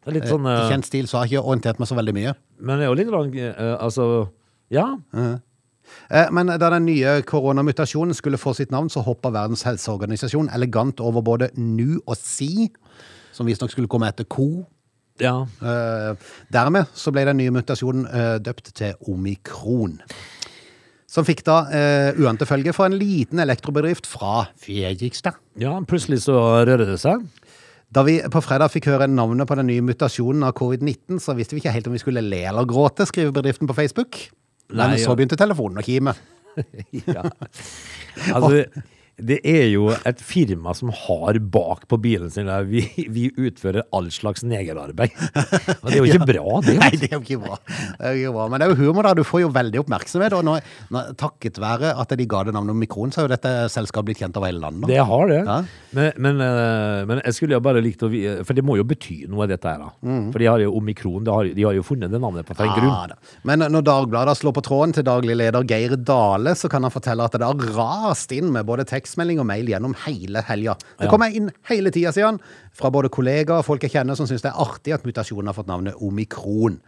[0.00, 1.90] Det er litt Eh, sånn I eh, kjent stil så har jeg ikke orientert meg
[1.90, 2.36] så veldig mye.
[2.62, 4.06] Men det er jo litt langt, eh, Altså,
[4.72, 4.86] ja.
[5.10, 5.34] Eh,
[6.34, 11.22] Men da den nye koronamutasjonen skulle få sitt navn, så hoppa Verdens helseorganisasjon elegant over
[11.22, 12.68] både nu og si,
[13.32, 14.66] som visstnok skulle komme etter ko.
[15.22, 15.36] ja.
[15.62, 16.14] Eh,
[16.52, 20.00] Dermed så ble den nye mutasjonen eh, døpt til omikron.
[21.10, 25.38] Som fikk da eh, uante følge for en liten elektrobedrift fra Fredrikstad.
[25.58, 27.22] Ja, plutselig så rører det seg.
[27.90, 31.56] Da vi på fredag fikk høre navnet på den nye mutasjonen av covid-19, så visste
[31.56, 34.20] vi ikke helt om vi skulle le eller gråte, skriver bedriften på Facebook.
[34.70, 36.14] Men Nei, så begynte telefonen å kime.
[37.06, 37.22] Ja.
[38.34, 38.64] Altså,
[39.26, 43.84] det er jo et firma som har bak på bilen sin der vi, vi utfører
[43.96, 45.14] all slags negerarbeid.
[45.80, 46.76] Og det er jo ikke bra, det.
[46.80, 47.58] Nei, det er jo ikke bra.
[48.00, 48.46] Det ikke bra.
[48.50, 49.14] Men det er jo humor, da.
[49.18, 50.36] Du får jo veldig oppmerksomhet.
[50.38, 50.56] Og nå,
[50.94, 54.22] nå, takket være at de ga det navnet Omikron, så har jo dette selskapet blitt
[54.22, 54.88] kjent over hele landet.
[54.90, 55.40] Det har det.
[55.46, 55.58] Ja.
[55.96, 58.10] Men, men, eh, men jeg skulle jo bare likt å
[58.46, 59.82] For det må jo bety noe, dette her.
[59.82, 60.16] da.
[60.32, 61.24] For de har jo omikron.
[61.26, 62.90] De har, de har jo funnet det navnet på feil grunn.
[62.90, 63.36] Ja, da.
[63.48, 67.26] Men når Dagbladet slår på tråden til daglig leder Geir Dale, så kan han fortelle
[67.26, 70.76] at det har rast inn med både tekstmelding og mail gjennom hele helga.
[70.98, 71.10] Det Ja.
[71.10, 72.40] kommer inn hele tida, sier han,
[72.72, 75.54] fra både kollegaer og folk jeg kjenner som syns det er artig at mutasjonen har
[75.54, 76.80] fått navnet omikron.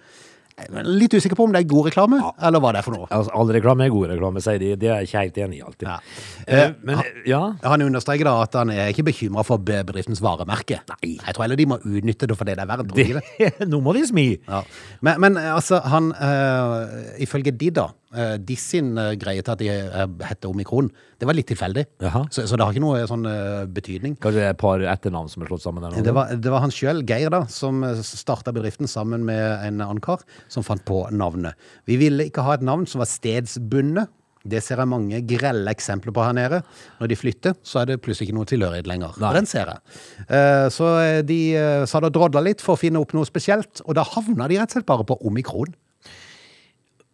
[0.85, 3.07] Litt usikker på om det er god reklame, eller hva det er for noe.
[3.11, 4.77] Altså, all reklame er god reklame, sier de.
[4.77, 5.89] Det er jeg ikke helt enig i alltid.
[5.89, 5.99] Ja.
[6.47, 10.79] Eh, men ja, Han understreker da at han er ikke bekymra for bedriftens varemerke.
[11.03, 11.17] Nei.
[11.27, 13.67] Jeg tror heller de må utnytte det for det det er verdt.
[13.73, 14.39] nå må de smi.
[14.47, 14.63] Ja.
[15.01, 19.53] Men, men eh, altså, han øh, Ifølge de, da, eh, de sin uh, greie til
[19.55, 21.85] at de eh, heter omikron, det var litt tilfeldig.
[22.33, 24.17] Så, så det har ikke noe sånn uh, betydning.
[24.23, 25.99] Kanskje det er et par etternavn som er slått sammen der?
[26.05, 30.03] Det var, det var han sjøl, Geir, da, som starta bedriften sammen med en annen
[30.03, 31.59] kar, som fant på navnet.
[31.89, 34.11] Vi ville ikke ha et navn som var stedsbundet.
[34.43, 36.59] Det ser jeg mange grelle eksempler på her nede.
[36.99, 39.15] Når de flytter, så er det plutselig ikke noe tilhørighet lenger.
[39.23, 39.31] Nei.
[39.37, 40.73] Den ser jeg.
[40.75, 40.89] Så
[41.29, 41.39] de
[41.87, 44.75] sa det drodla litt for å finne opp noe spesielt, og da havna de rett
[44.75, 45.77] og slett bare på omikron.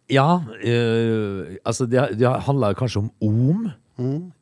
[0.09, 3.67] Ja, øh, altså det, det handler kanskje om om,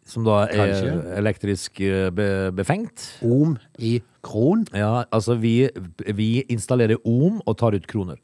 [0.06, 0.94] som da er Kanskje.
[1.18, 3.08] elektrisk eh, be, befengt.
[3.26, 4.68] Om i kron.
[4.74, 5.70] Ja, altså vi,
[6.16, 8.16] vi installerer om og tar ut kroner.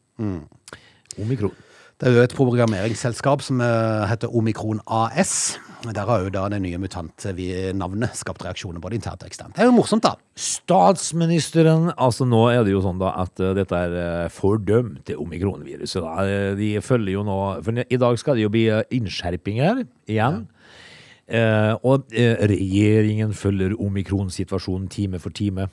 [1.19, 1.51] Omikron.
[1.99, 5.57] Det er jo et programmeringsselskap som eh, heter Omikron AS.
[5.83, 9.55] Der har jo da det nye mutant-navnet skapt reaksjoner både internt og eksternt.
[9.57, 10.13] Det er jo morsomt, da.
[10.39, 15.99] Statsministeren Altså nå er det jo sånn da at eh, dette er fordømt, det omikronviruset.
[16.03, 16.13] da.
[16.23, 20.45] Eh, De følger jo nå For i dag skal det jo bli eh, innskjerpinger igjen.
[21.27, 25.67] Eh, og eh, regjeringen følger omikronsituasjonen time for time.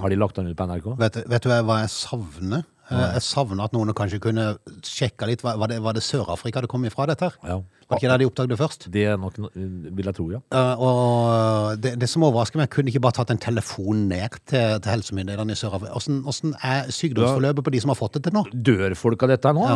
[0.00, 0.94] Har de lagt den ut på NRK?
[1.00, 2.64] Vet, vet du hva jeg savner?
[2.90, 4.46] Eh, Jeg savner at noen kanskje kunne
[4.84, 5.44] sjekka litt.
[5.44, 7.36] Var var det, var det Sør-Afrika det kom ifra, dette her?
[7.48, 7.58] Ja.
[7.94, 8.86] Var ikke det de oppdaget først?
[8.94, 10.42] Det er nok, vil jeg tro, ja.
[10.84, 14.90] Og det, det som overrasker meg, kunne ikke bare tatt en telefon ned til, til
[14.90, 15.94] helsemyndighetene i Sør-Afrika.
[15.96, 18.44] Hvordan, hvordan er sykdomsforløpet på de som har fått det til nå?
[18.70, 19.66] Dør folk av dette nå?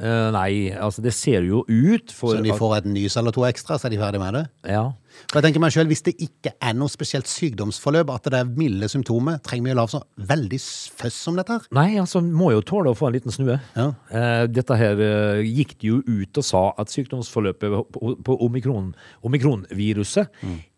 [0.00, 3.46] Eh, nei, altså det ser jo ut for Så de får et nys eller to
[3.48, 4.44] ekstra, så er de ferdig med det?
[4.70, 4.86] Ja.
[5.30, 8.50] For jeg tenker meg selv, Hvis det ikke er noe spesielt sykdomsforløp, at det er
[8.58, 10.60] milde symptomer, trenger vi å lage så veldig
[11.00, 11.58] føss om dette?
[11.58, 11.68] her?
[11.76, 13.58] Nei, altså må jo tåle å få en liten snue.
[13.76, 13.88] Ja.
[14.10, 18.94] Eh, dette her eh, gikk de jo ut og sa at sykdomsforløpet på, på omikron,
[19.26, 20.32] omikronviruset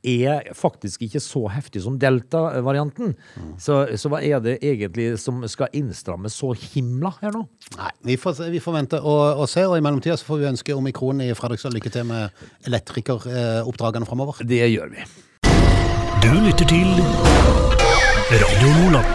[0.06, 3.14] er faktisk ikke så heftig som delta-varianten.
[3.58, 7.44] Så, så hva er det egentlig som skal innstrammes så himla her nå?
[7.76, 10.76] Nei, Vi får, vi får vente og, og se, og i mellomtida får vi ønske
[10.76, 14.44] Omikron i Fredrikstad lykke til med elektrikeroppdragene framover.
[14.46, 15.06] Det gjør vi.
[16.22, 16.88] Du lytter til
[18.26, 19.10] Radio Nordland.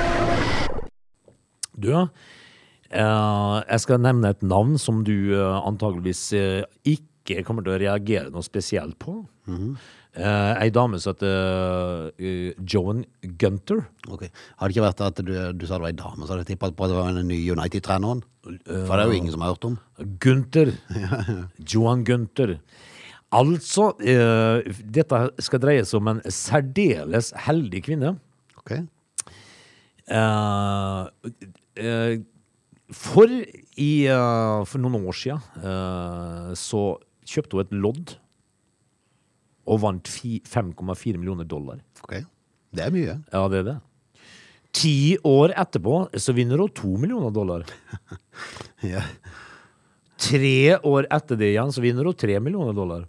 [1.81, 7.73] Du, eh, jeg skal nevne et navn som du eh, antageligvis eh, ikke kommer til
[7.73, 9.21] å reagere noe spesielt på.
[10.11, 13.05] Eh, ei dame som heter uh, Joan
[13.39, 13.85] Gunter.
[14.11, 14.25] Ok.
[14.59, 16.57] Har det ikke vært at du, du sa det var ei dame, så hadde jeg
[16.57, 18.23] tippet på at det var den nye United-treneren?
[18.43, 19.77] For det er jo ingen som har hørt om.
[20.19, 20.73] Gunther.
[21.71, 22.57] Johan Gunther.
[23.31, 28.17] Altså, eh, dette skal dreie seg om en særdeles heldig kvinne.
[28.59, 28.73] Ok.
[30.11, 31.37] Eh,
[31.79, 32.17] eh,
[32.91, 36.81] for i eh, For noen år siden eh, så
[37.23, 38.15] kjøpte hun et lodd
[39.71, 41.79] og vant 5,4 millioner dollar.
[42.03, 42.19] ok.
[42.71, 43.15] Det er mye.
[43.33, 43.77] Ja, det er det.
[44.75, 47.65] Ti år etterpå så vinner hun to millioner dollar.
[48.81, 49.03] Ja.
[50.21, 53.03] Tre år etter det igjen så vinner hun tre millioner dollar.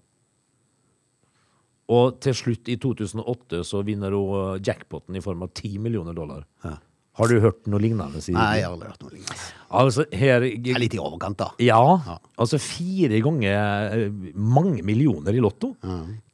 [1.92, 6.44] Og til slutt, i 2008, så vinner hun jackpoten i form av ti millioner dollar.
[6.64, 6.74] Ja.
[7.20, 8.22] Har du hørt noe lignende?
[8.24, 8.38] Sier?
[8.38, 9.38] Nei, jeg har aldri hørt noe lignende.
[9.76, 11.48] Altså, her Det er litt i overkant, da.
[11.60, 11.80] Ja,
[12.40, 15.74] altså fire ganger eh, mange millioner i lotto.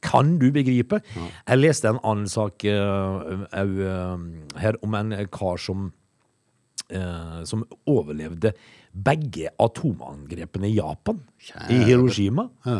[0.03, 1.01] Kan du begripe?
[1.11, 5.89] Jeg leste en annen sak uh, au, eh, her om en kar som
[6.95, 8.53] uh, som overlevde
[8.95, 11.19] begge atomangrepene i Japan,
[11.69, 12.47] i Hiroshima.
[12.65, 12.79] Ja.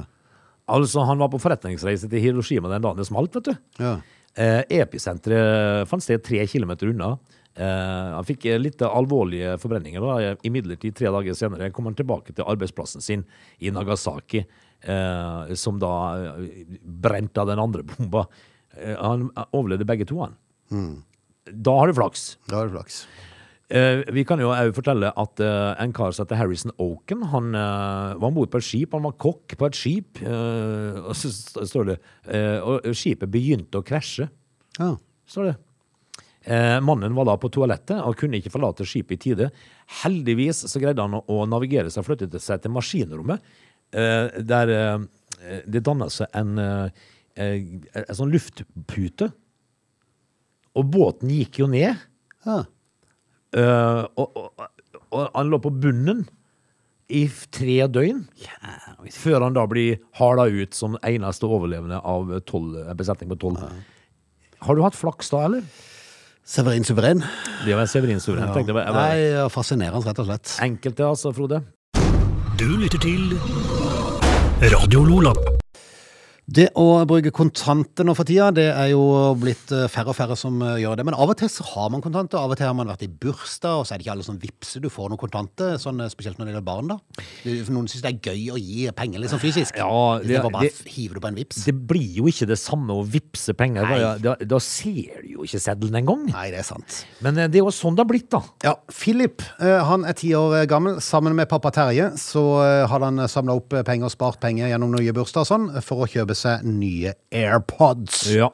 [0.69, 3.83] Altså, han var på forretningsreise til Hiroshima den dagen det smalt, vet du.
[3.83, 3.97] Ja.
[4.39, 7.17] Episenteret fant sted tre kilometer unna.
[7.55, 9.99] Eh, han fikk eh, litt alvorlige forbrenninger.
[10.03, 10.35] da.
[10.47, 13.25] Imidlertid, tre dager senere kom han tilbake til arbeidsplassen sin
[13.59, 14.45] i Nagasaki,
[14.83, 15.93] eh, som da
[16.83, 18.27] brente av den andre bomba.
[19.01, 20.38] Han overlevde begge to, han.
[21.49, 22.38] Da har du flaks.
[22.47, 23.01] Da har du flaks.
[23.69, 27.51] Eh, vi kan jo òg fortelle at eh, en kar som heter Harrison Oaken, han
[27.53, 28.95] eh, var om bord på et skip.
[28.97, 31.29] Han var kokk på et skip, og så
[31.69, 31.97] står det
[32.65, 34.29] Og skipet begynte å krasje,
[34.79, 34.95] Ja.
[35.29, 35.55] står det.
[36.43, 39.49] Eh, mannen var da på toalettet og kunne ikke forlate skipet i tide.
[40.04, 43.43] Heldigvis så greide han å, navigere seg og flytte seg til maskinrommet,
[43.91, 47.62] eh, der eh, det danna seg en, eh, eh,
[48.06, 49.32] en sånn luftpute.
[50.80, 51.95] Og båten gikk jo ned.
[52.45, 52.63] ja.
[53.49, 54.67] Eh, og, og,
[55.10, 56.28] og han lå på bunnen
[57.10, 58.21] i tre døgn,
[59.10, 63.63] før han da blir hala ut som eneste overlevende av 12, en besetning på tolv.
[64.62, 65.65] Har du hatt flaks da, eller?
[66.49, 67.23] Severin Suveren.
[67.65, 68.49] Det var Severin Suveren.
[68.53, 68.93] tenkte jeg.
[68.95, 70.55] Nei, fascinerende, rett og slett.
[70.65, 71.62] Enkelt det, altså, Frode.
[72.57, 73.38] Du lytter til
[74.73, 75.48] Radio Lola.
[76.49, 79.01] Det å bruke kontanter nå for tida, det er jo
[79.38, 81.03] blitt eh, færre og færre som eh, gjør det.
[81.05, 82.39] Men av og til så har man kontanter.
[82.41, 84.39] Av og til har man vært i bursdag, og så er det ikke alle som
[84.41, 84.81] vippser.
[84.81, 86.89] Du får noen kontanter, sånn, eh, spesielt når det gjelder barn.
[86.89, 86.97] da.
[87.69, 89.77] Noen syns det er gøy å gi penger liksom fysisk.
[89.77, 89.91] Ja,
[90.23, 91.59] det, det- var bare det- hiver du på en vips.
[91.69, 93.85] Det blir jo ikke det samme å vippse penger.
[93.85, 96.25] Da, da, da ser du jo ikke seddelen engang.
[96.33, 97.03] Nei, det er sant.
[97.21, 98.41] Men det er jo sånn det har blitt, da.
[98.65, 100.97] Ja, Philip han er ti år gammel.
[101.03, 102.47] Sammen med pappa Terje så
[102.89, 106.09] hadde han samla opp penger og spart penger gjennom nye bursdager og sånn, for å
[106.09, 108.23] kjøpe seg nye AirPods.
[108.34, 108.49] Ja.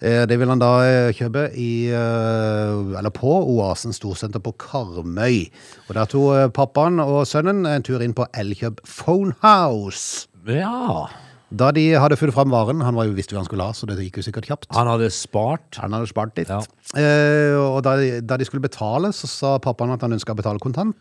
[0.00, 5.48] Eh, Det vil han da eh, kjøpe i, eh, eller på Oasen storsenter på Karmøy.
[5.88, 10.28] Og der tok pappaen og sønnen en tur inn på Elkjøp Phonehouse.
[10.46, 11.08] ja.
[11.48, 13.86] Da de hadde funnet fram varen, han var jo visste hva han skulle ha, så
[13.88, 14.66] det gikk jo sikkert kjapt.
[14.76, 15.78] Han hadde spart.
[15.80, 16.50] Han hadde spart litt.
[16.52, 16.58] Ja.
[16.92, 20.36] Eh, og da de, da de skulle betale, så sa pappaen at han ønska å
[20.36, 21.00] betale kontant.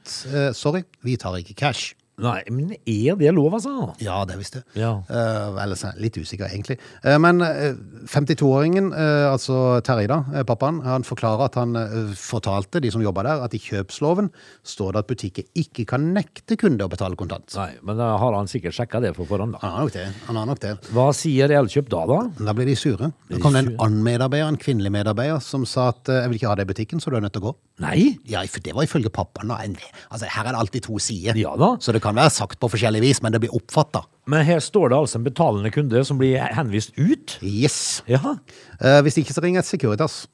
[0.55, 1.89] Sorry, vi tar ikke cash.
[2.17, 3.91] Nei, men er det lov, altså?
[4.01, 4.81] Ja, det visste jeg.
[4.81, 4.95] Ja.
[5.05, 6.79] Uh, ellers er jeg litt usikker, egentlig.
[7.05, 7.75] Uh, men eh,
[8.09, 13.03] 52-åringen, uh, altså Terje, da, eh, pappaen, han forklarer at han eh, fortalte de som
[13.05, 14.31] jobba der, at i kjøpsloven
[14.65, 17.53] står det at butikker ikke kan nekte kunder å betale kontant.
[17.53, 19.61] Nei, men da har han sikkert sjekka det på forhånd, da.
[19.61, 20.07] Han har nok det.
[20.25, 20.73] Han har nok det.
[20.97, 22.19] Hva sier Elkjøp da, da?
[22.49, 23.11] Da blir de sure.
[23.29, 26.41] Da kom det en annen medarbeider, en kvinnelig medarbeider, som sa at eh, jeg vil
[26.41, 27.55] ikke ha det i butikken, så du er nødt til å gå.
[27.85, 27.99] Nei?
[28.25, 29.53] Ja, for det var ifølge pappaen.
[29.53, 29.61] da.
[30.09, 31.37] Altså, her er det alltid to sider.
[31.37, 31.75] Ja da.
[31.77, 34.05] Så det kan være sagt på forskjellig vis, men det blir oppfatta.
[34.31, 37.37] Men her står det altså en betalende kunde som blir henvist ut.
[37.41, 38.03] Yes.
[38.07, 38.37] Ja.
[38.79, 40.27] Eh, hvis ikke så ringer et Securitas,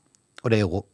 [0.43, 0.89] og det gjorde hun.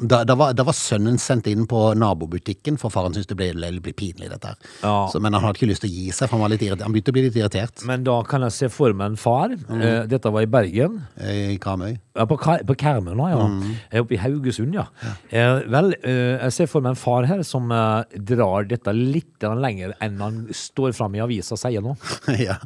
[0.00, 3.50] Da, da, var, da var sønnen sendt inn på nabobutikken, for faren syntes det ble,
[3.54, 4.70] det ble pinlig, dette her.
[4.82, 4.94] Ja.
[5.12, 7.16] Så, men han hadde ikke lyst til å gi seg, for han, han begynte å
[7.16, 9.54] bli litt irritert Men da kan jeg se for meg en far.
[9.54, 11.02] Eh, dette var i Bergen.
[11.20, 11.94] eh, i Karmøy.
[12.18, 13.44] Ja, på, på Karmøy ja.
[13.48, 13.76] Mm.
[14.02, 14.88] Oppe i Haugesund, ja.
[15.30, 19.42] Eh, vel, eh, jeg ser for meg en far her som eh, drar dette litt
[19.42, 21.94] lenger enn han står fram i avisa og sier nå.
[22.48, 22.58] ja.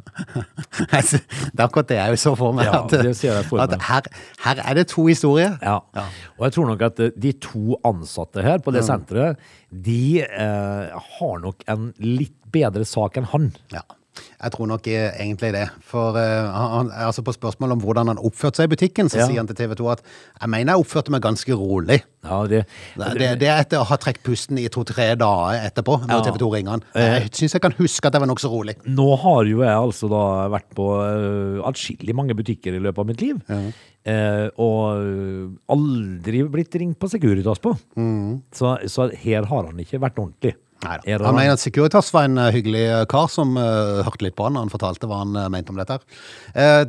[0.77, 2.67] Det er akkurat det jeg så for meg.
[2.67, 3.77] Ja, at, det ser jeg for meg.
[3.87, 4.09] her,
[4.43, 5.55] her er det to historier.
[5.61, 5.79] Ja.
[6.37, 10.97] Og jeg tror nok at eh, de to ansatte her på det senteret, de eh,
[11.19, 13.51] har nok en litt bedre sak enn han.
[13.75, 13.83] Ja.
[14.37, 15.65] Jeg tror nok eh, egentlig det.
[15.87, 19.27] For uh, han, altså på spørsmål om hvordan han oppførte seg i butikken, så Ja.
[19.29, 20.03] sier han til TV 2 at
[20.41, 22.01] jeg mener jeg oppførte meg ganske rolig.
[22.27, 22.65] Ja, det,
[22.97, 26.23] Det, det, det er etter å ha trukket pusten i to-tre dager etterpå, når Ja.
[26.27, 26.83] TV 2 ringer han.
[26.95, 28.75] Jeg syns jeg kan huske at jeg var nokså rolig.
[28.85, 33.07] Nå har jo jeg altså da vært på uh, atskillig mange butikker i løpet av
[33.07, 33.41] mitt liv.
[34.07, 37.73] Eh, og øh, aldri blitt ringt på Securitas på.
[38.55, 40.53] Så, så her har han ikke vært ordentlig.
[40.83, 41.17] Neida.
[41.17, 41.25] da.
[41.25, 44.45] Han mener at Securitas var en eh, hyggelig eh, kar som uh, hørte litt på
[44.45, 45.97] han, og han fortalte hva han uh, mente om dette.
[46.53, 46.83] Uh,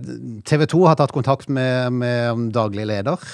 [0.48, 3.24] TV 2 har tatt kontakt med, med daglig leder,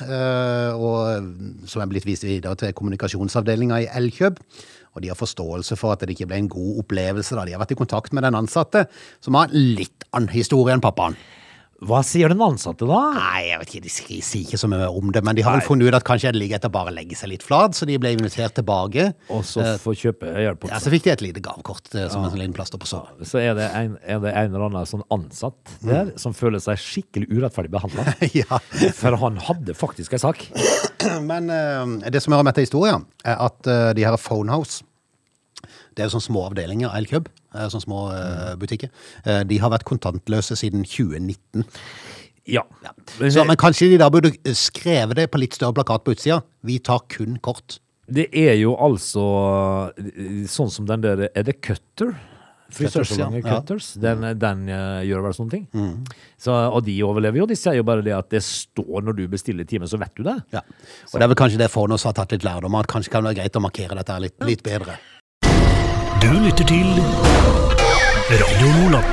[0.79, 1.29] og,
[1.69, 4.41] som er blitt vist videre til kommunikasjonsavdelinga i Elkjøp.
[4.95, 7.35] Og de har forståelse for at det ikke ble en god opplevelse.
[7.35, 7.47] da.
[7.47, 8.87] De har vært i kontakt med den ansatte,
[9.25, 11.19] som har litt annen historie enn pappaen.
[11.85, 13.01] Hva sier den ansatte da?
[13.17, 15.65] Nei, jeg vet ikke, de sier- ikke så mye om det, men de har vel
[15.67, 18.15] funnet ut at kanskje det ligger etter bare legge seg litt flat, så de ble
[18.17, 19.11] invitert tilbake.
[19.35, 20.65] Og så få kjøpe hjelp.
[20.71, 22.31] Ja, så fikk de et lite gavekort som ja.
[22.31, 23.21] en liten plaster på såret.
[23.29, 26.81] Så er det en, er det en eller annen sånn ansatt der som føler seg
[26.81, 28.17] skikkelig urettferdig behandla.
[28.41, 28.63] ja.
[28.97, 30.47] For han hadde faktisk en sak.
[31.31, 34.85] Men uh, det som hører med til historien, er at uh, de her Phonehouse
[35.95, 38.93] det er jo sånne små avdelinger av Elkjøp, eh, sånne små eh, butikker.
[39.25, 41.65] Eh, de har vært kontantløse siden 2019.
[42.51, 42.67] Ja.
[43.17, 46.43] Så, men kanskje de da burde skrevet det på litt større plakat på utsida.
[46.67, 47.79] Vi tar kun kort.
[48.05, 49.25] Det er jo altså
[49.97, 52.13] eh, sånn som den der Er det Cutter?
[52.75, 53.61] Frisørsalongen ja.
[53.61, 53.93] Cutters.
[54.01, 55.65] Den, den uh, gjør vel sånne ting.
[56.41, 57.47] Så, og de overlever jo.
[57.47, 60.25] De sier jo bare det at det står når du bestiller time, så vet du
[60.27, 60.35] det.
[60.57, 60.65] Ja.
[61.13, 63.35] Og det er vel kanskje det Phonehouse har tatt litt lærdom av, kanskje kan det
[63.35, 64.97] være greit å markere dette litt, litt bedre.
[66.25, 66.87] Du lytter til
[68.33, 69.11] Radio Nordland.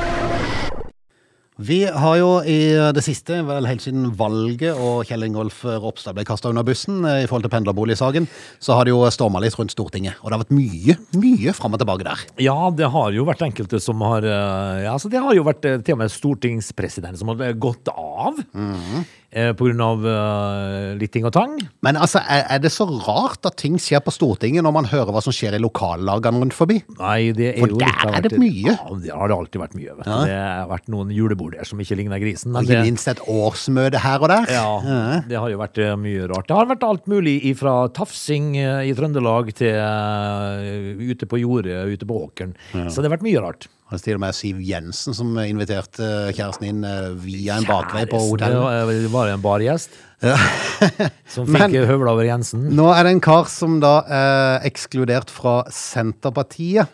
[1.60, 2.56] Vi har jo i
[2.96, 7.26] det siste, vel helt siden valget og Kjell Ingolf Ropstad ble kasta under bussen eh,
[7.26, 10.16] i forhold til pendlerboligsaken, så har det jo storma litt rundt Stortinget.
[10.22, 12.24] Og det har vært mye, mye fram og tilbake der.
[12.40, 15.68] Ja, det har jo vært enkelte som har eh, Ja, altså det har jo vært
[15.68, 18.40] eh, til og med stortingspresident som har gått av.
[18.56, 21.54] Mm På grunn av eh, litt ting og tang.
[21.84, 25.12] Men altså, er, er det så rart at ting skjer på Stortinget når man hører
[25.14, 26.80] hva som skjer i lokallagene rundt forbi?
[26.98, 28.74] Nei, det er For jo der litt er det mye.
[28.74, 29.96] Ja, det har det alltid vært mye.
[29.98, 30.12] Vet du.
[30.28, 32.52] Det har vært noen julebord der som ikke ligner grisen.
[32.56, 34.52] Og ikke minst et årsmøte her og der.
[34.52, 36.48] ja, det har jo vært eh, mye rart.
[36.50, 41.80] Det har vært alt mulig fra tafsing eh, i Trøndelag til eh, ute på jordet,
[41.92, 42.52] ute på åkeren.
[42.88, 43.68] Så det har vært mye rart.
[43.92, 48.16] Og til og med Siv Jensen som inviterte kjæresten inn eh, via en bakvei på
[48.24, 48.56] hotellet.
[48.88, 49.90] Det var- det en bargjest
[51.34, 52.68] som fikk høvla over Jensen.
[52.72, 56.88] Nå er det en kar som da er ekskludert fra Senterpartiet.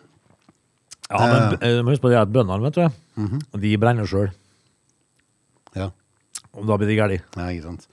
[1.08, 1.26] Ja,
[1.62, 2.88] men husk på det at bøndene, vet du,
[3.22, 3.40] Mhm.
[3.62, 4.30] de brenner sjøl.
[5.76, 5.90] Ja.
[6.56, 7.20] Og da blir de gærne.
[7.36, 7.86] Ja, ikke sant.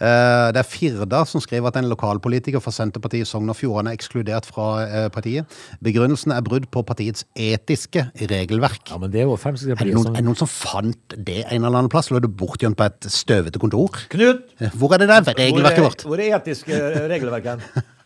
[0.00, 3.92] Eh, Det er Firda som skriver at en lokalpolitiker fra Senterpartiet i Sogn og Fjordane
[3.92, 5.44] er ekskludert fra eh, partiet.
[5.84, 8.80] Begrunnelsen er brudd på partiets etiske regelverk.
[8.88, 11.44] Ja, men det er jo Er det, noen, som er det noen som fant det
[11.44, 12.10] en eller annen plass?
[12.10, 14.00] Lå det bortgjemt på et støvete kontor?
[14.12, 14.44] Knut!
[14.74, 16.04] Hvor er det der regelverket vårt?
[16.08, 17.60] Hvor er etiske regelverket?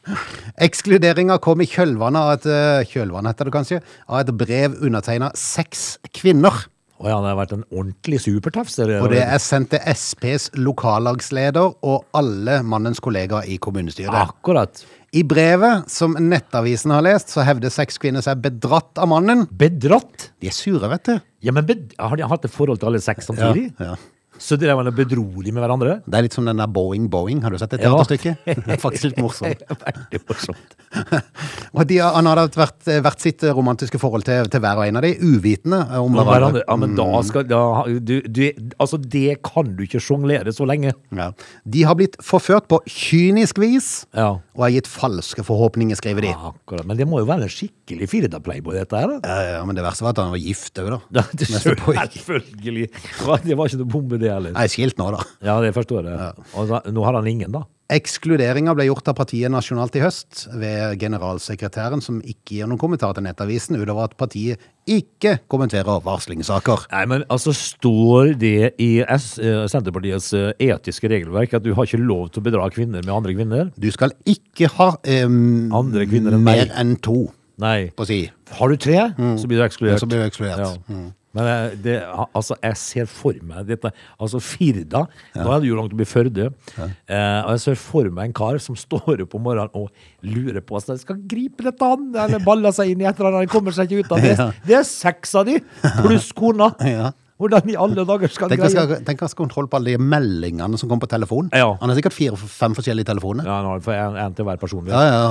[0.67, 5.31] Ekskluderinga kom i kjølvannet av et, eh, kjølvannet heter det kanskje, av et brev undertegna
[5.39, 6.67] seks kvinner.
[7.03, 8.77] Å ja, det har vært en ordentlig supertafs.
[8.79, 14.15] Og det er sendt til SPs lokallagsleder og alle mannens kollegaer i kommunestyret.
[14.15, 14.85] Akkurat.
[15.15, 19.45] I brevet som Nettavisen har lest, så hevder seks kvinner seg bedratt av mannen.
[19.51, 20.31] Bedratt?
[20.43, 21.15] De er sure, vet du.
[21.45, 21.67] Ja, men
[21.99, 23.69] Har de hatt et forhold til alle seks samtidig?
[23.79, 23.95] Ja.
[24.39, 26.01] Så de var bedrolig med hverandre?
[26.07, 27.41] Det er litt som den der Boeing Boeing.
[27.45, 27.93] Har du sett det Ja.
[27.95, 28.37] teaterstykket?
[28.67, 29.63] Det er faktisk litt morsomt.
[29.85, 30.75] Veldig morsomt.
[31.75, 35.03] Og de, han hadde vært, hvert sitt romantiske forhold til, til hver og en av
[35.07, 36.63] de, uvitende om Og hverandre.
[36.67, 37.61] Ja, men da skal da,
[37.99, 38.43] du, du,
[38.79, 40.95] Altså, det kan du ikke sjonglere så lenge.
[41.15, 41.31] Ja.
[41.67, 44.33] De har blitt forført på kynisk vis Ja.
[44.55, 46.35] og har gitt falske forhåpninger, skriver de.
[46.35, 46.87] Akkurat.
[46.87, 49.17] Men det må jo være en skikkelig Firda-playboy, dette her.
[49.25, 51.01] Ja, ja, men det verste var at han var gift òg, da.
[51.21, 52.89] Ja, det Selvfølgelig.
[52.95, 54.57] Det var ikke noe bombe, det heller.
[54.57, 55.23] Nei, skilt nå, da.
[55.45, 56.35] Ja, det forstår jeg.
[56.57, 57.65] Og da, nå har han ingen, da.
[57.93, 63.13] Ekskluderinga ble gjort av partiet nasjonalt i høst ved generalsekretæren, som ikke gir noen kommentar
[63.13, 66.87] til Nettavisen, utover at partiet ikke kommenterer varslingssaker.
[66.95, 71.85] Nei, men altså, står det i S eh, Senterpartiets eh, etiske regelverk at du har
[71.85, 73.69] ikke lov til å bedra kvinner med andre kvinner?
[73.77, 77.27] Du skal ikke ha em, Andre kvinner enn mer enn to
[77.61, 77.91] Nei.
[77.93, 78.23] på si.
[78.57, 79.99] Har du tre, så blir du ekskludert.
[79.99, 80.65] Ja, så blir du ekskludert.
[80.65, 80.73] Ja.
[80.89, 81.13] Mm.
[81.35, 81.97] Men det,
[82.35, 83.91] altså, jeg ser for meg dette
[84.23, 86.51] Altså, Firda Nå er det jo langt å bli Førde.
[86.79, 89.91] Eh, og jeg ser for meg en kar som står opp om morgenen og
[90.23, 93.33] lurer på om han skal gripe dette han, eller baller seg inn i et eller
[93.33, 93.49] annet.
[93.49, 94.33] Han kommer seg ikke ut av det.
[94.39, 94.49] Ja.
[94.69, 95.59] Det er seks av de,
[96.05, 96.73] pluss kona.
[96.95, 97.11] Ja.
[97.41, 100.79] Hvordan i alle dager skal han greie tenk å ha kontroll på alle de meldingene
[100.79, 101.49] som kommer på telefon.
[101.51, 101.73] Ja.
[101.81, 103.49] Han har sikkert fire-fem forskjellige telefoner.
[103.49, 104.87] Ja, han har en, en til hver person.
[104.87, 105.25] Ja, ja.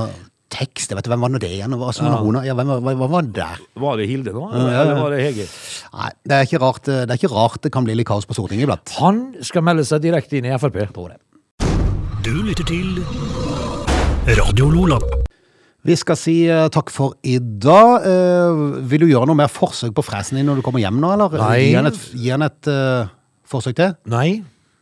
[0.54, 0.92] Tekst.
[0.92, 1.74] Jeg vet, hvem var nå det igjen?
[1.80, 2.14] Hva, ja.
[2.22, 3.66] hun, ja, hvem, var- hva, hva var det der?
[3.84, 4.70] Var det Hilde nå, ja.
[4.84, 5.50] eller var det Hege?
[5.98, 8.38] Nei, det er, ikke rart, det er ikke rart det kan bli litt kaos på
[8.38, 8.96] Stortinget iblant.
[9.02, 10.80] Han skal melde seg direkte inn i Frp.
[12.24, 13.02] Du lytter til
[14.40, 15.02] Radio Lola.
[15.84, 18.06] Vi skal si uh, takk for i dag.
[18.08, 21.10] Uh, vil du gjøre noe mer forsøk på fresen din når du kommer hjem nå,
[21.18, 21.36] eller?
[21.42, 21.58] Nei.
[21.66, 23.12] Gi han et, gi han et uh,
[23.52, 23.98] forsøk til?
[24.14, 24.30] Nei.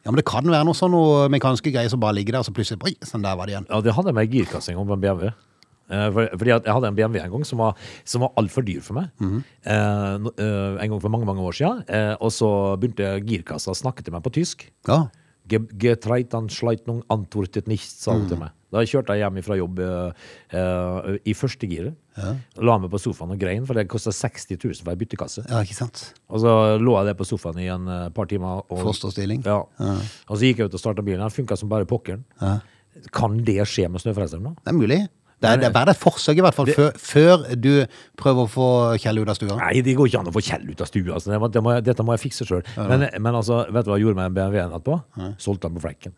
[0.06, 2.50] Ja, men det kan være noe sånn noe mekaniske greier som bare ligger der, og
[2.50, 3.68] så plutselig, oi, sånn der var det igjen.
[3.70, 5.34] Ja, det hadde jeg med girkasse om en BMW.
[5.92, 7.76] Eh, for, fordi jeg hadde en BMW en gang som var,
[8.08, 9.10] som var altfor dyr for meg.
[9.20, 11.84] Mm eh, eh, en gang for mange mange år siden.
[11.90, 14.70] Eh, og så begynte girkassa å snakke til meg på tysk.
[14.88, 15.04] Ja,
[15.52, 15.68] Ge-
[16.22, 18.44] Getreitanschleitung antwortet nicht, sa hun til Mhm.
[18.44, 18.52] meg.
[18.72, 20.12] Da kjørte jeg hjem fra jobb eh,
[20.54, 21.96] eh, i første giret.
[22.58, 25.44] La meg på sofaen og grein, for det kosta 60 000 for ei byttekasse.
[25.50, 26.14] ja ikke sant?
[26.30, 28.64] Og så lå jeg der på sofaen i en par timer.
[28.70, 29.44] Og, Fosterstilling.
[29.46, 29.66] Ja.
[29.80, 31.20] Og så gikk jeg ut og starta bilen.
[31.20, 32.24] Den funka som bare pokkeren.
[33.12, 34.56] Kan det skje med snøfreseren?
[34.64, 35.08] Det er mulig.
[35.42, 37.72] Det er, det verdt et forsøk i hvert fall, før, før du
[38.20, 38.68] prøver å få
[39.02, 39.58] Kjell ut av stua.
[39.58, 41.16] Nei, det går ikke an å få Kjell ut av stua.
[41.18, 41.32] Altså.
[41.34, 42.62] Det må, det må, dette må jeg fikse sjøl.
[42.78, 45.00] Men, men altså, vet du hva jeg gjorde med BMW-en etterpå?
[45.42, 46.14] Solgte den på flekken.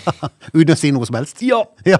[0.58, 1.42] Uten å si noe som helst.
[1.46, 1.64] Ja!
[1.90, 1.98] Ja.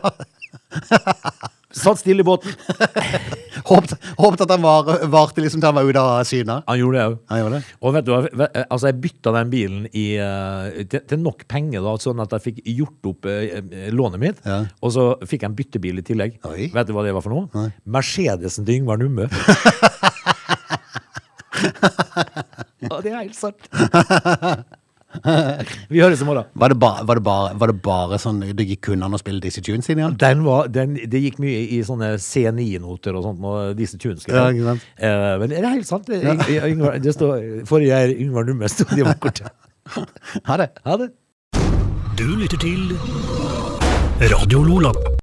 [1.70, 2.52] Satt stille i båten.
[3.70, 6.56] Håpet, håpet at han var, varte liksom til han var ute av syne.
[6.66, 7.16] Han gjorde det òg.
[7.30, 7.74] Han gjorde det.
[7.78, 11.92] Og vet du altså jeg bytta den bilen i, eh, til, til nok penger, da,
[12.00, 14.42] sånn at jeg fikk gjort opp eh, lånet mitt.
[14.48, 14.62] Ja.
[14.80, 16.40] Og så fikk jeg en byttebil i tillegg.
[16.50, 16.70] Oi.
[16.74, 17.68] Vet du hva det var for noe?
[17.84, 19.28] Mercedesen til Yngvar Numme.
[22.80, 23.60] ja, det er helt sant.
[25.92, 26.46] Vi høres i morgen.
[26.54, 29.20] Var det, ba, var, det bare, var det bare sånn det gikk kun an å
[29.20, 30.16] spille disse tunes inn igjen?
[30.20, 34.26] Den var, den, det gikk mye i sånne C9-noter og sånt, og disse tunes.
[34.30, 34.86] Ja, ikke sant.
[34.96, 36.10] Eh, men det er helt sant.
[36.10, 36.36] Det,
[36.70, 39.50] Yngvar, det står, forrige er Yngvar Numme, sto det i kortet.
[40.46, 40.70] Ha det.
[40.86, 41.10] Ha det.
[42.20, 42.94] Du lytter til
[44.30, 45.19] Radio Lola.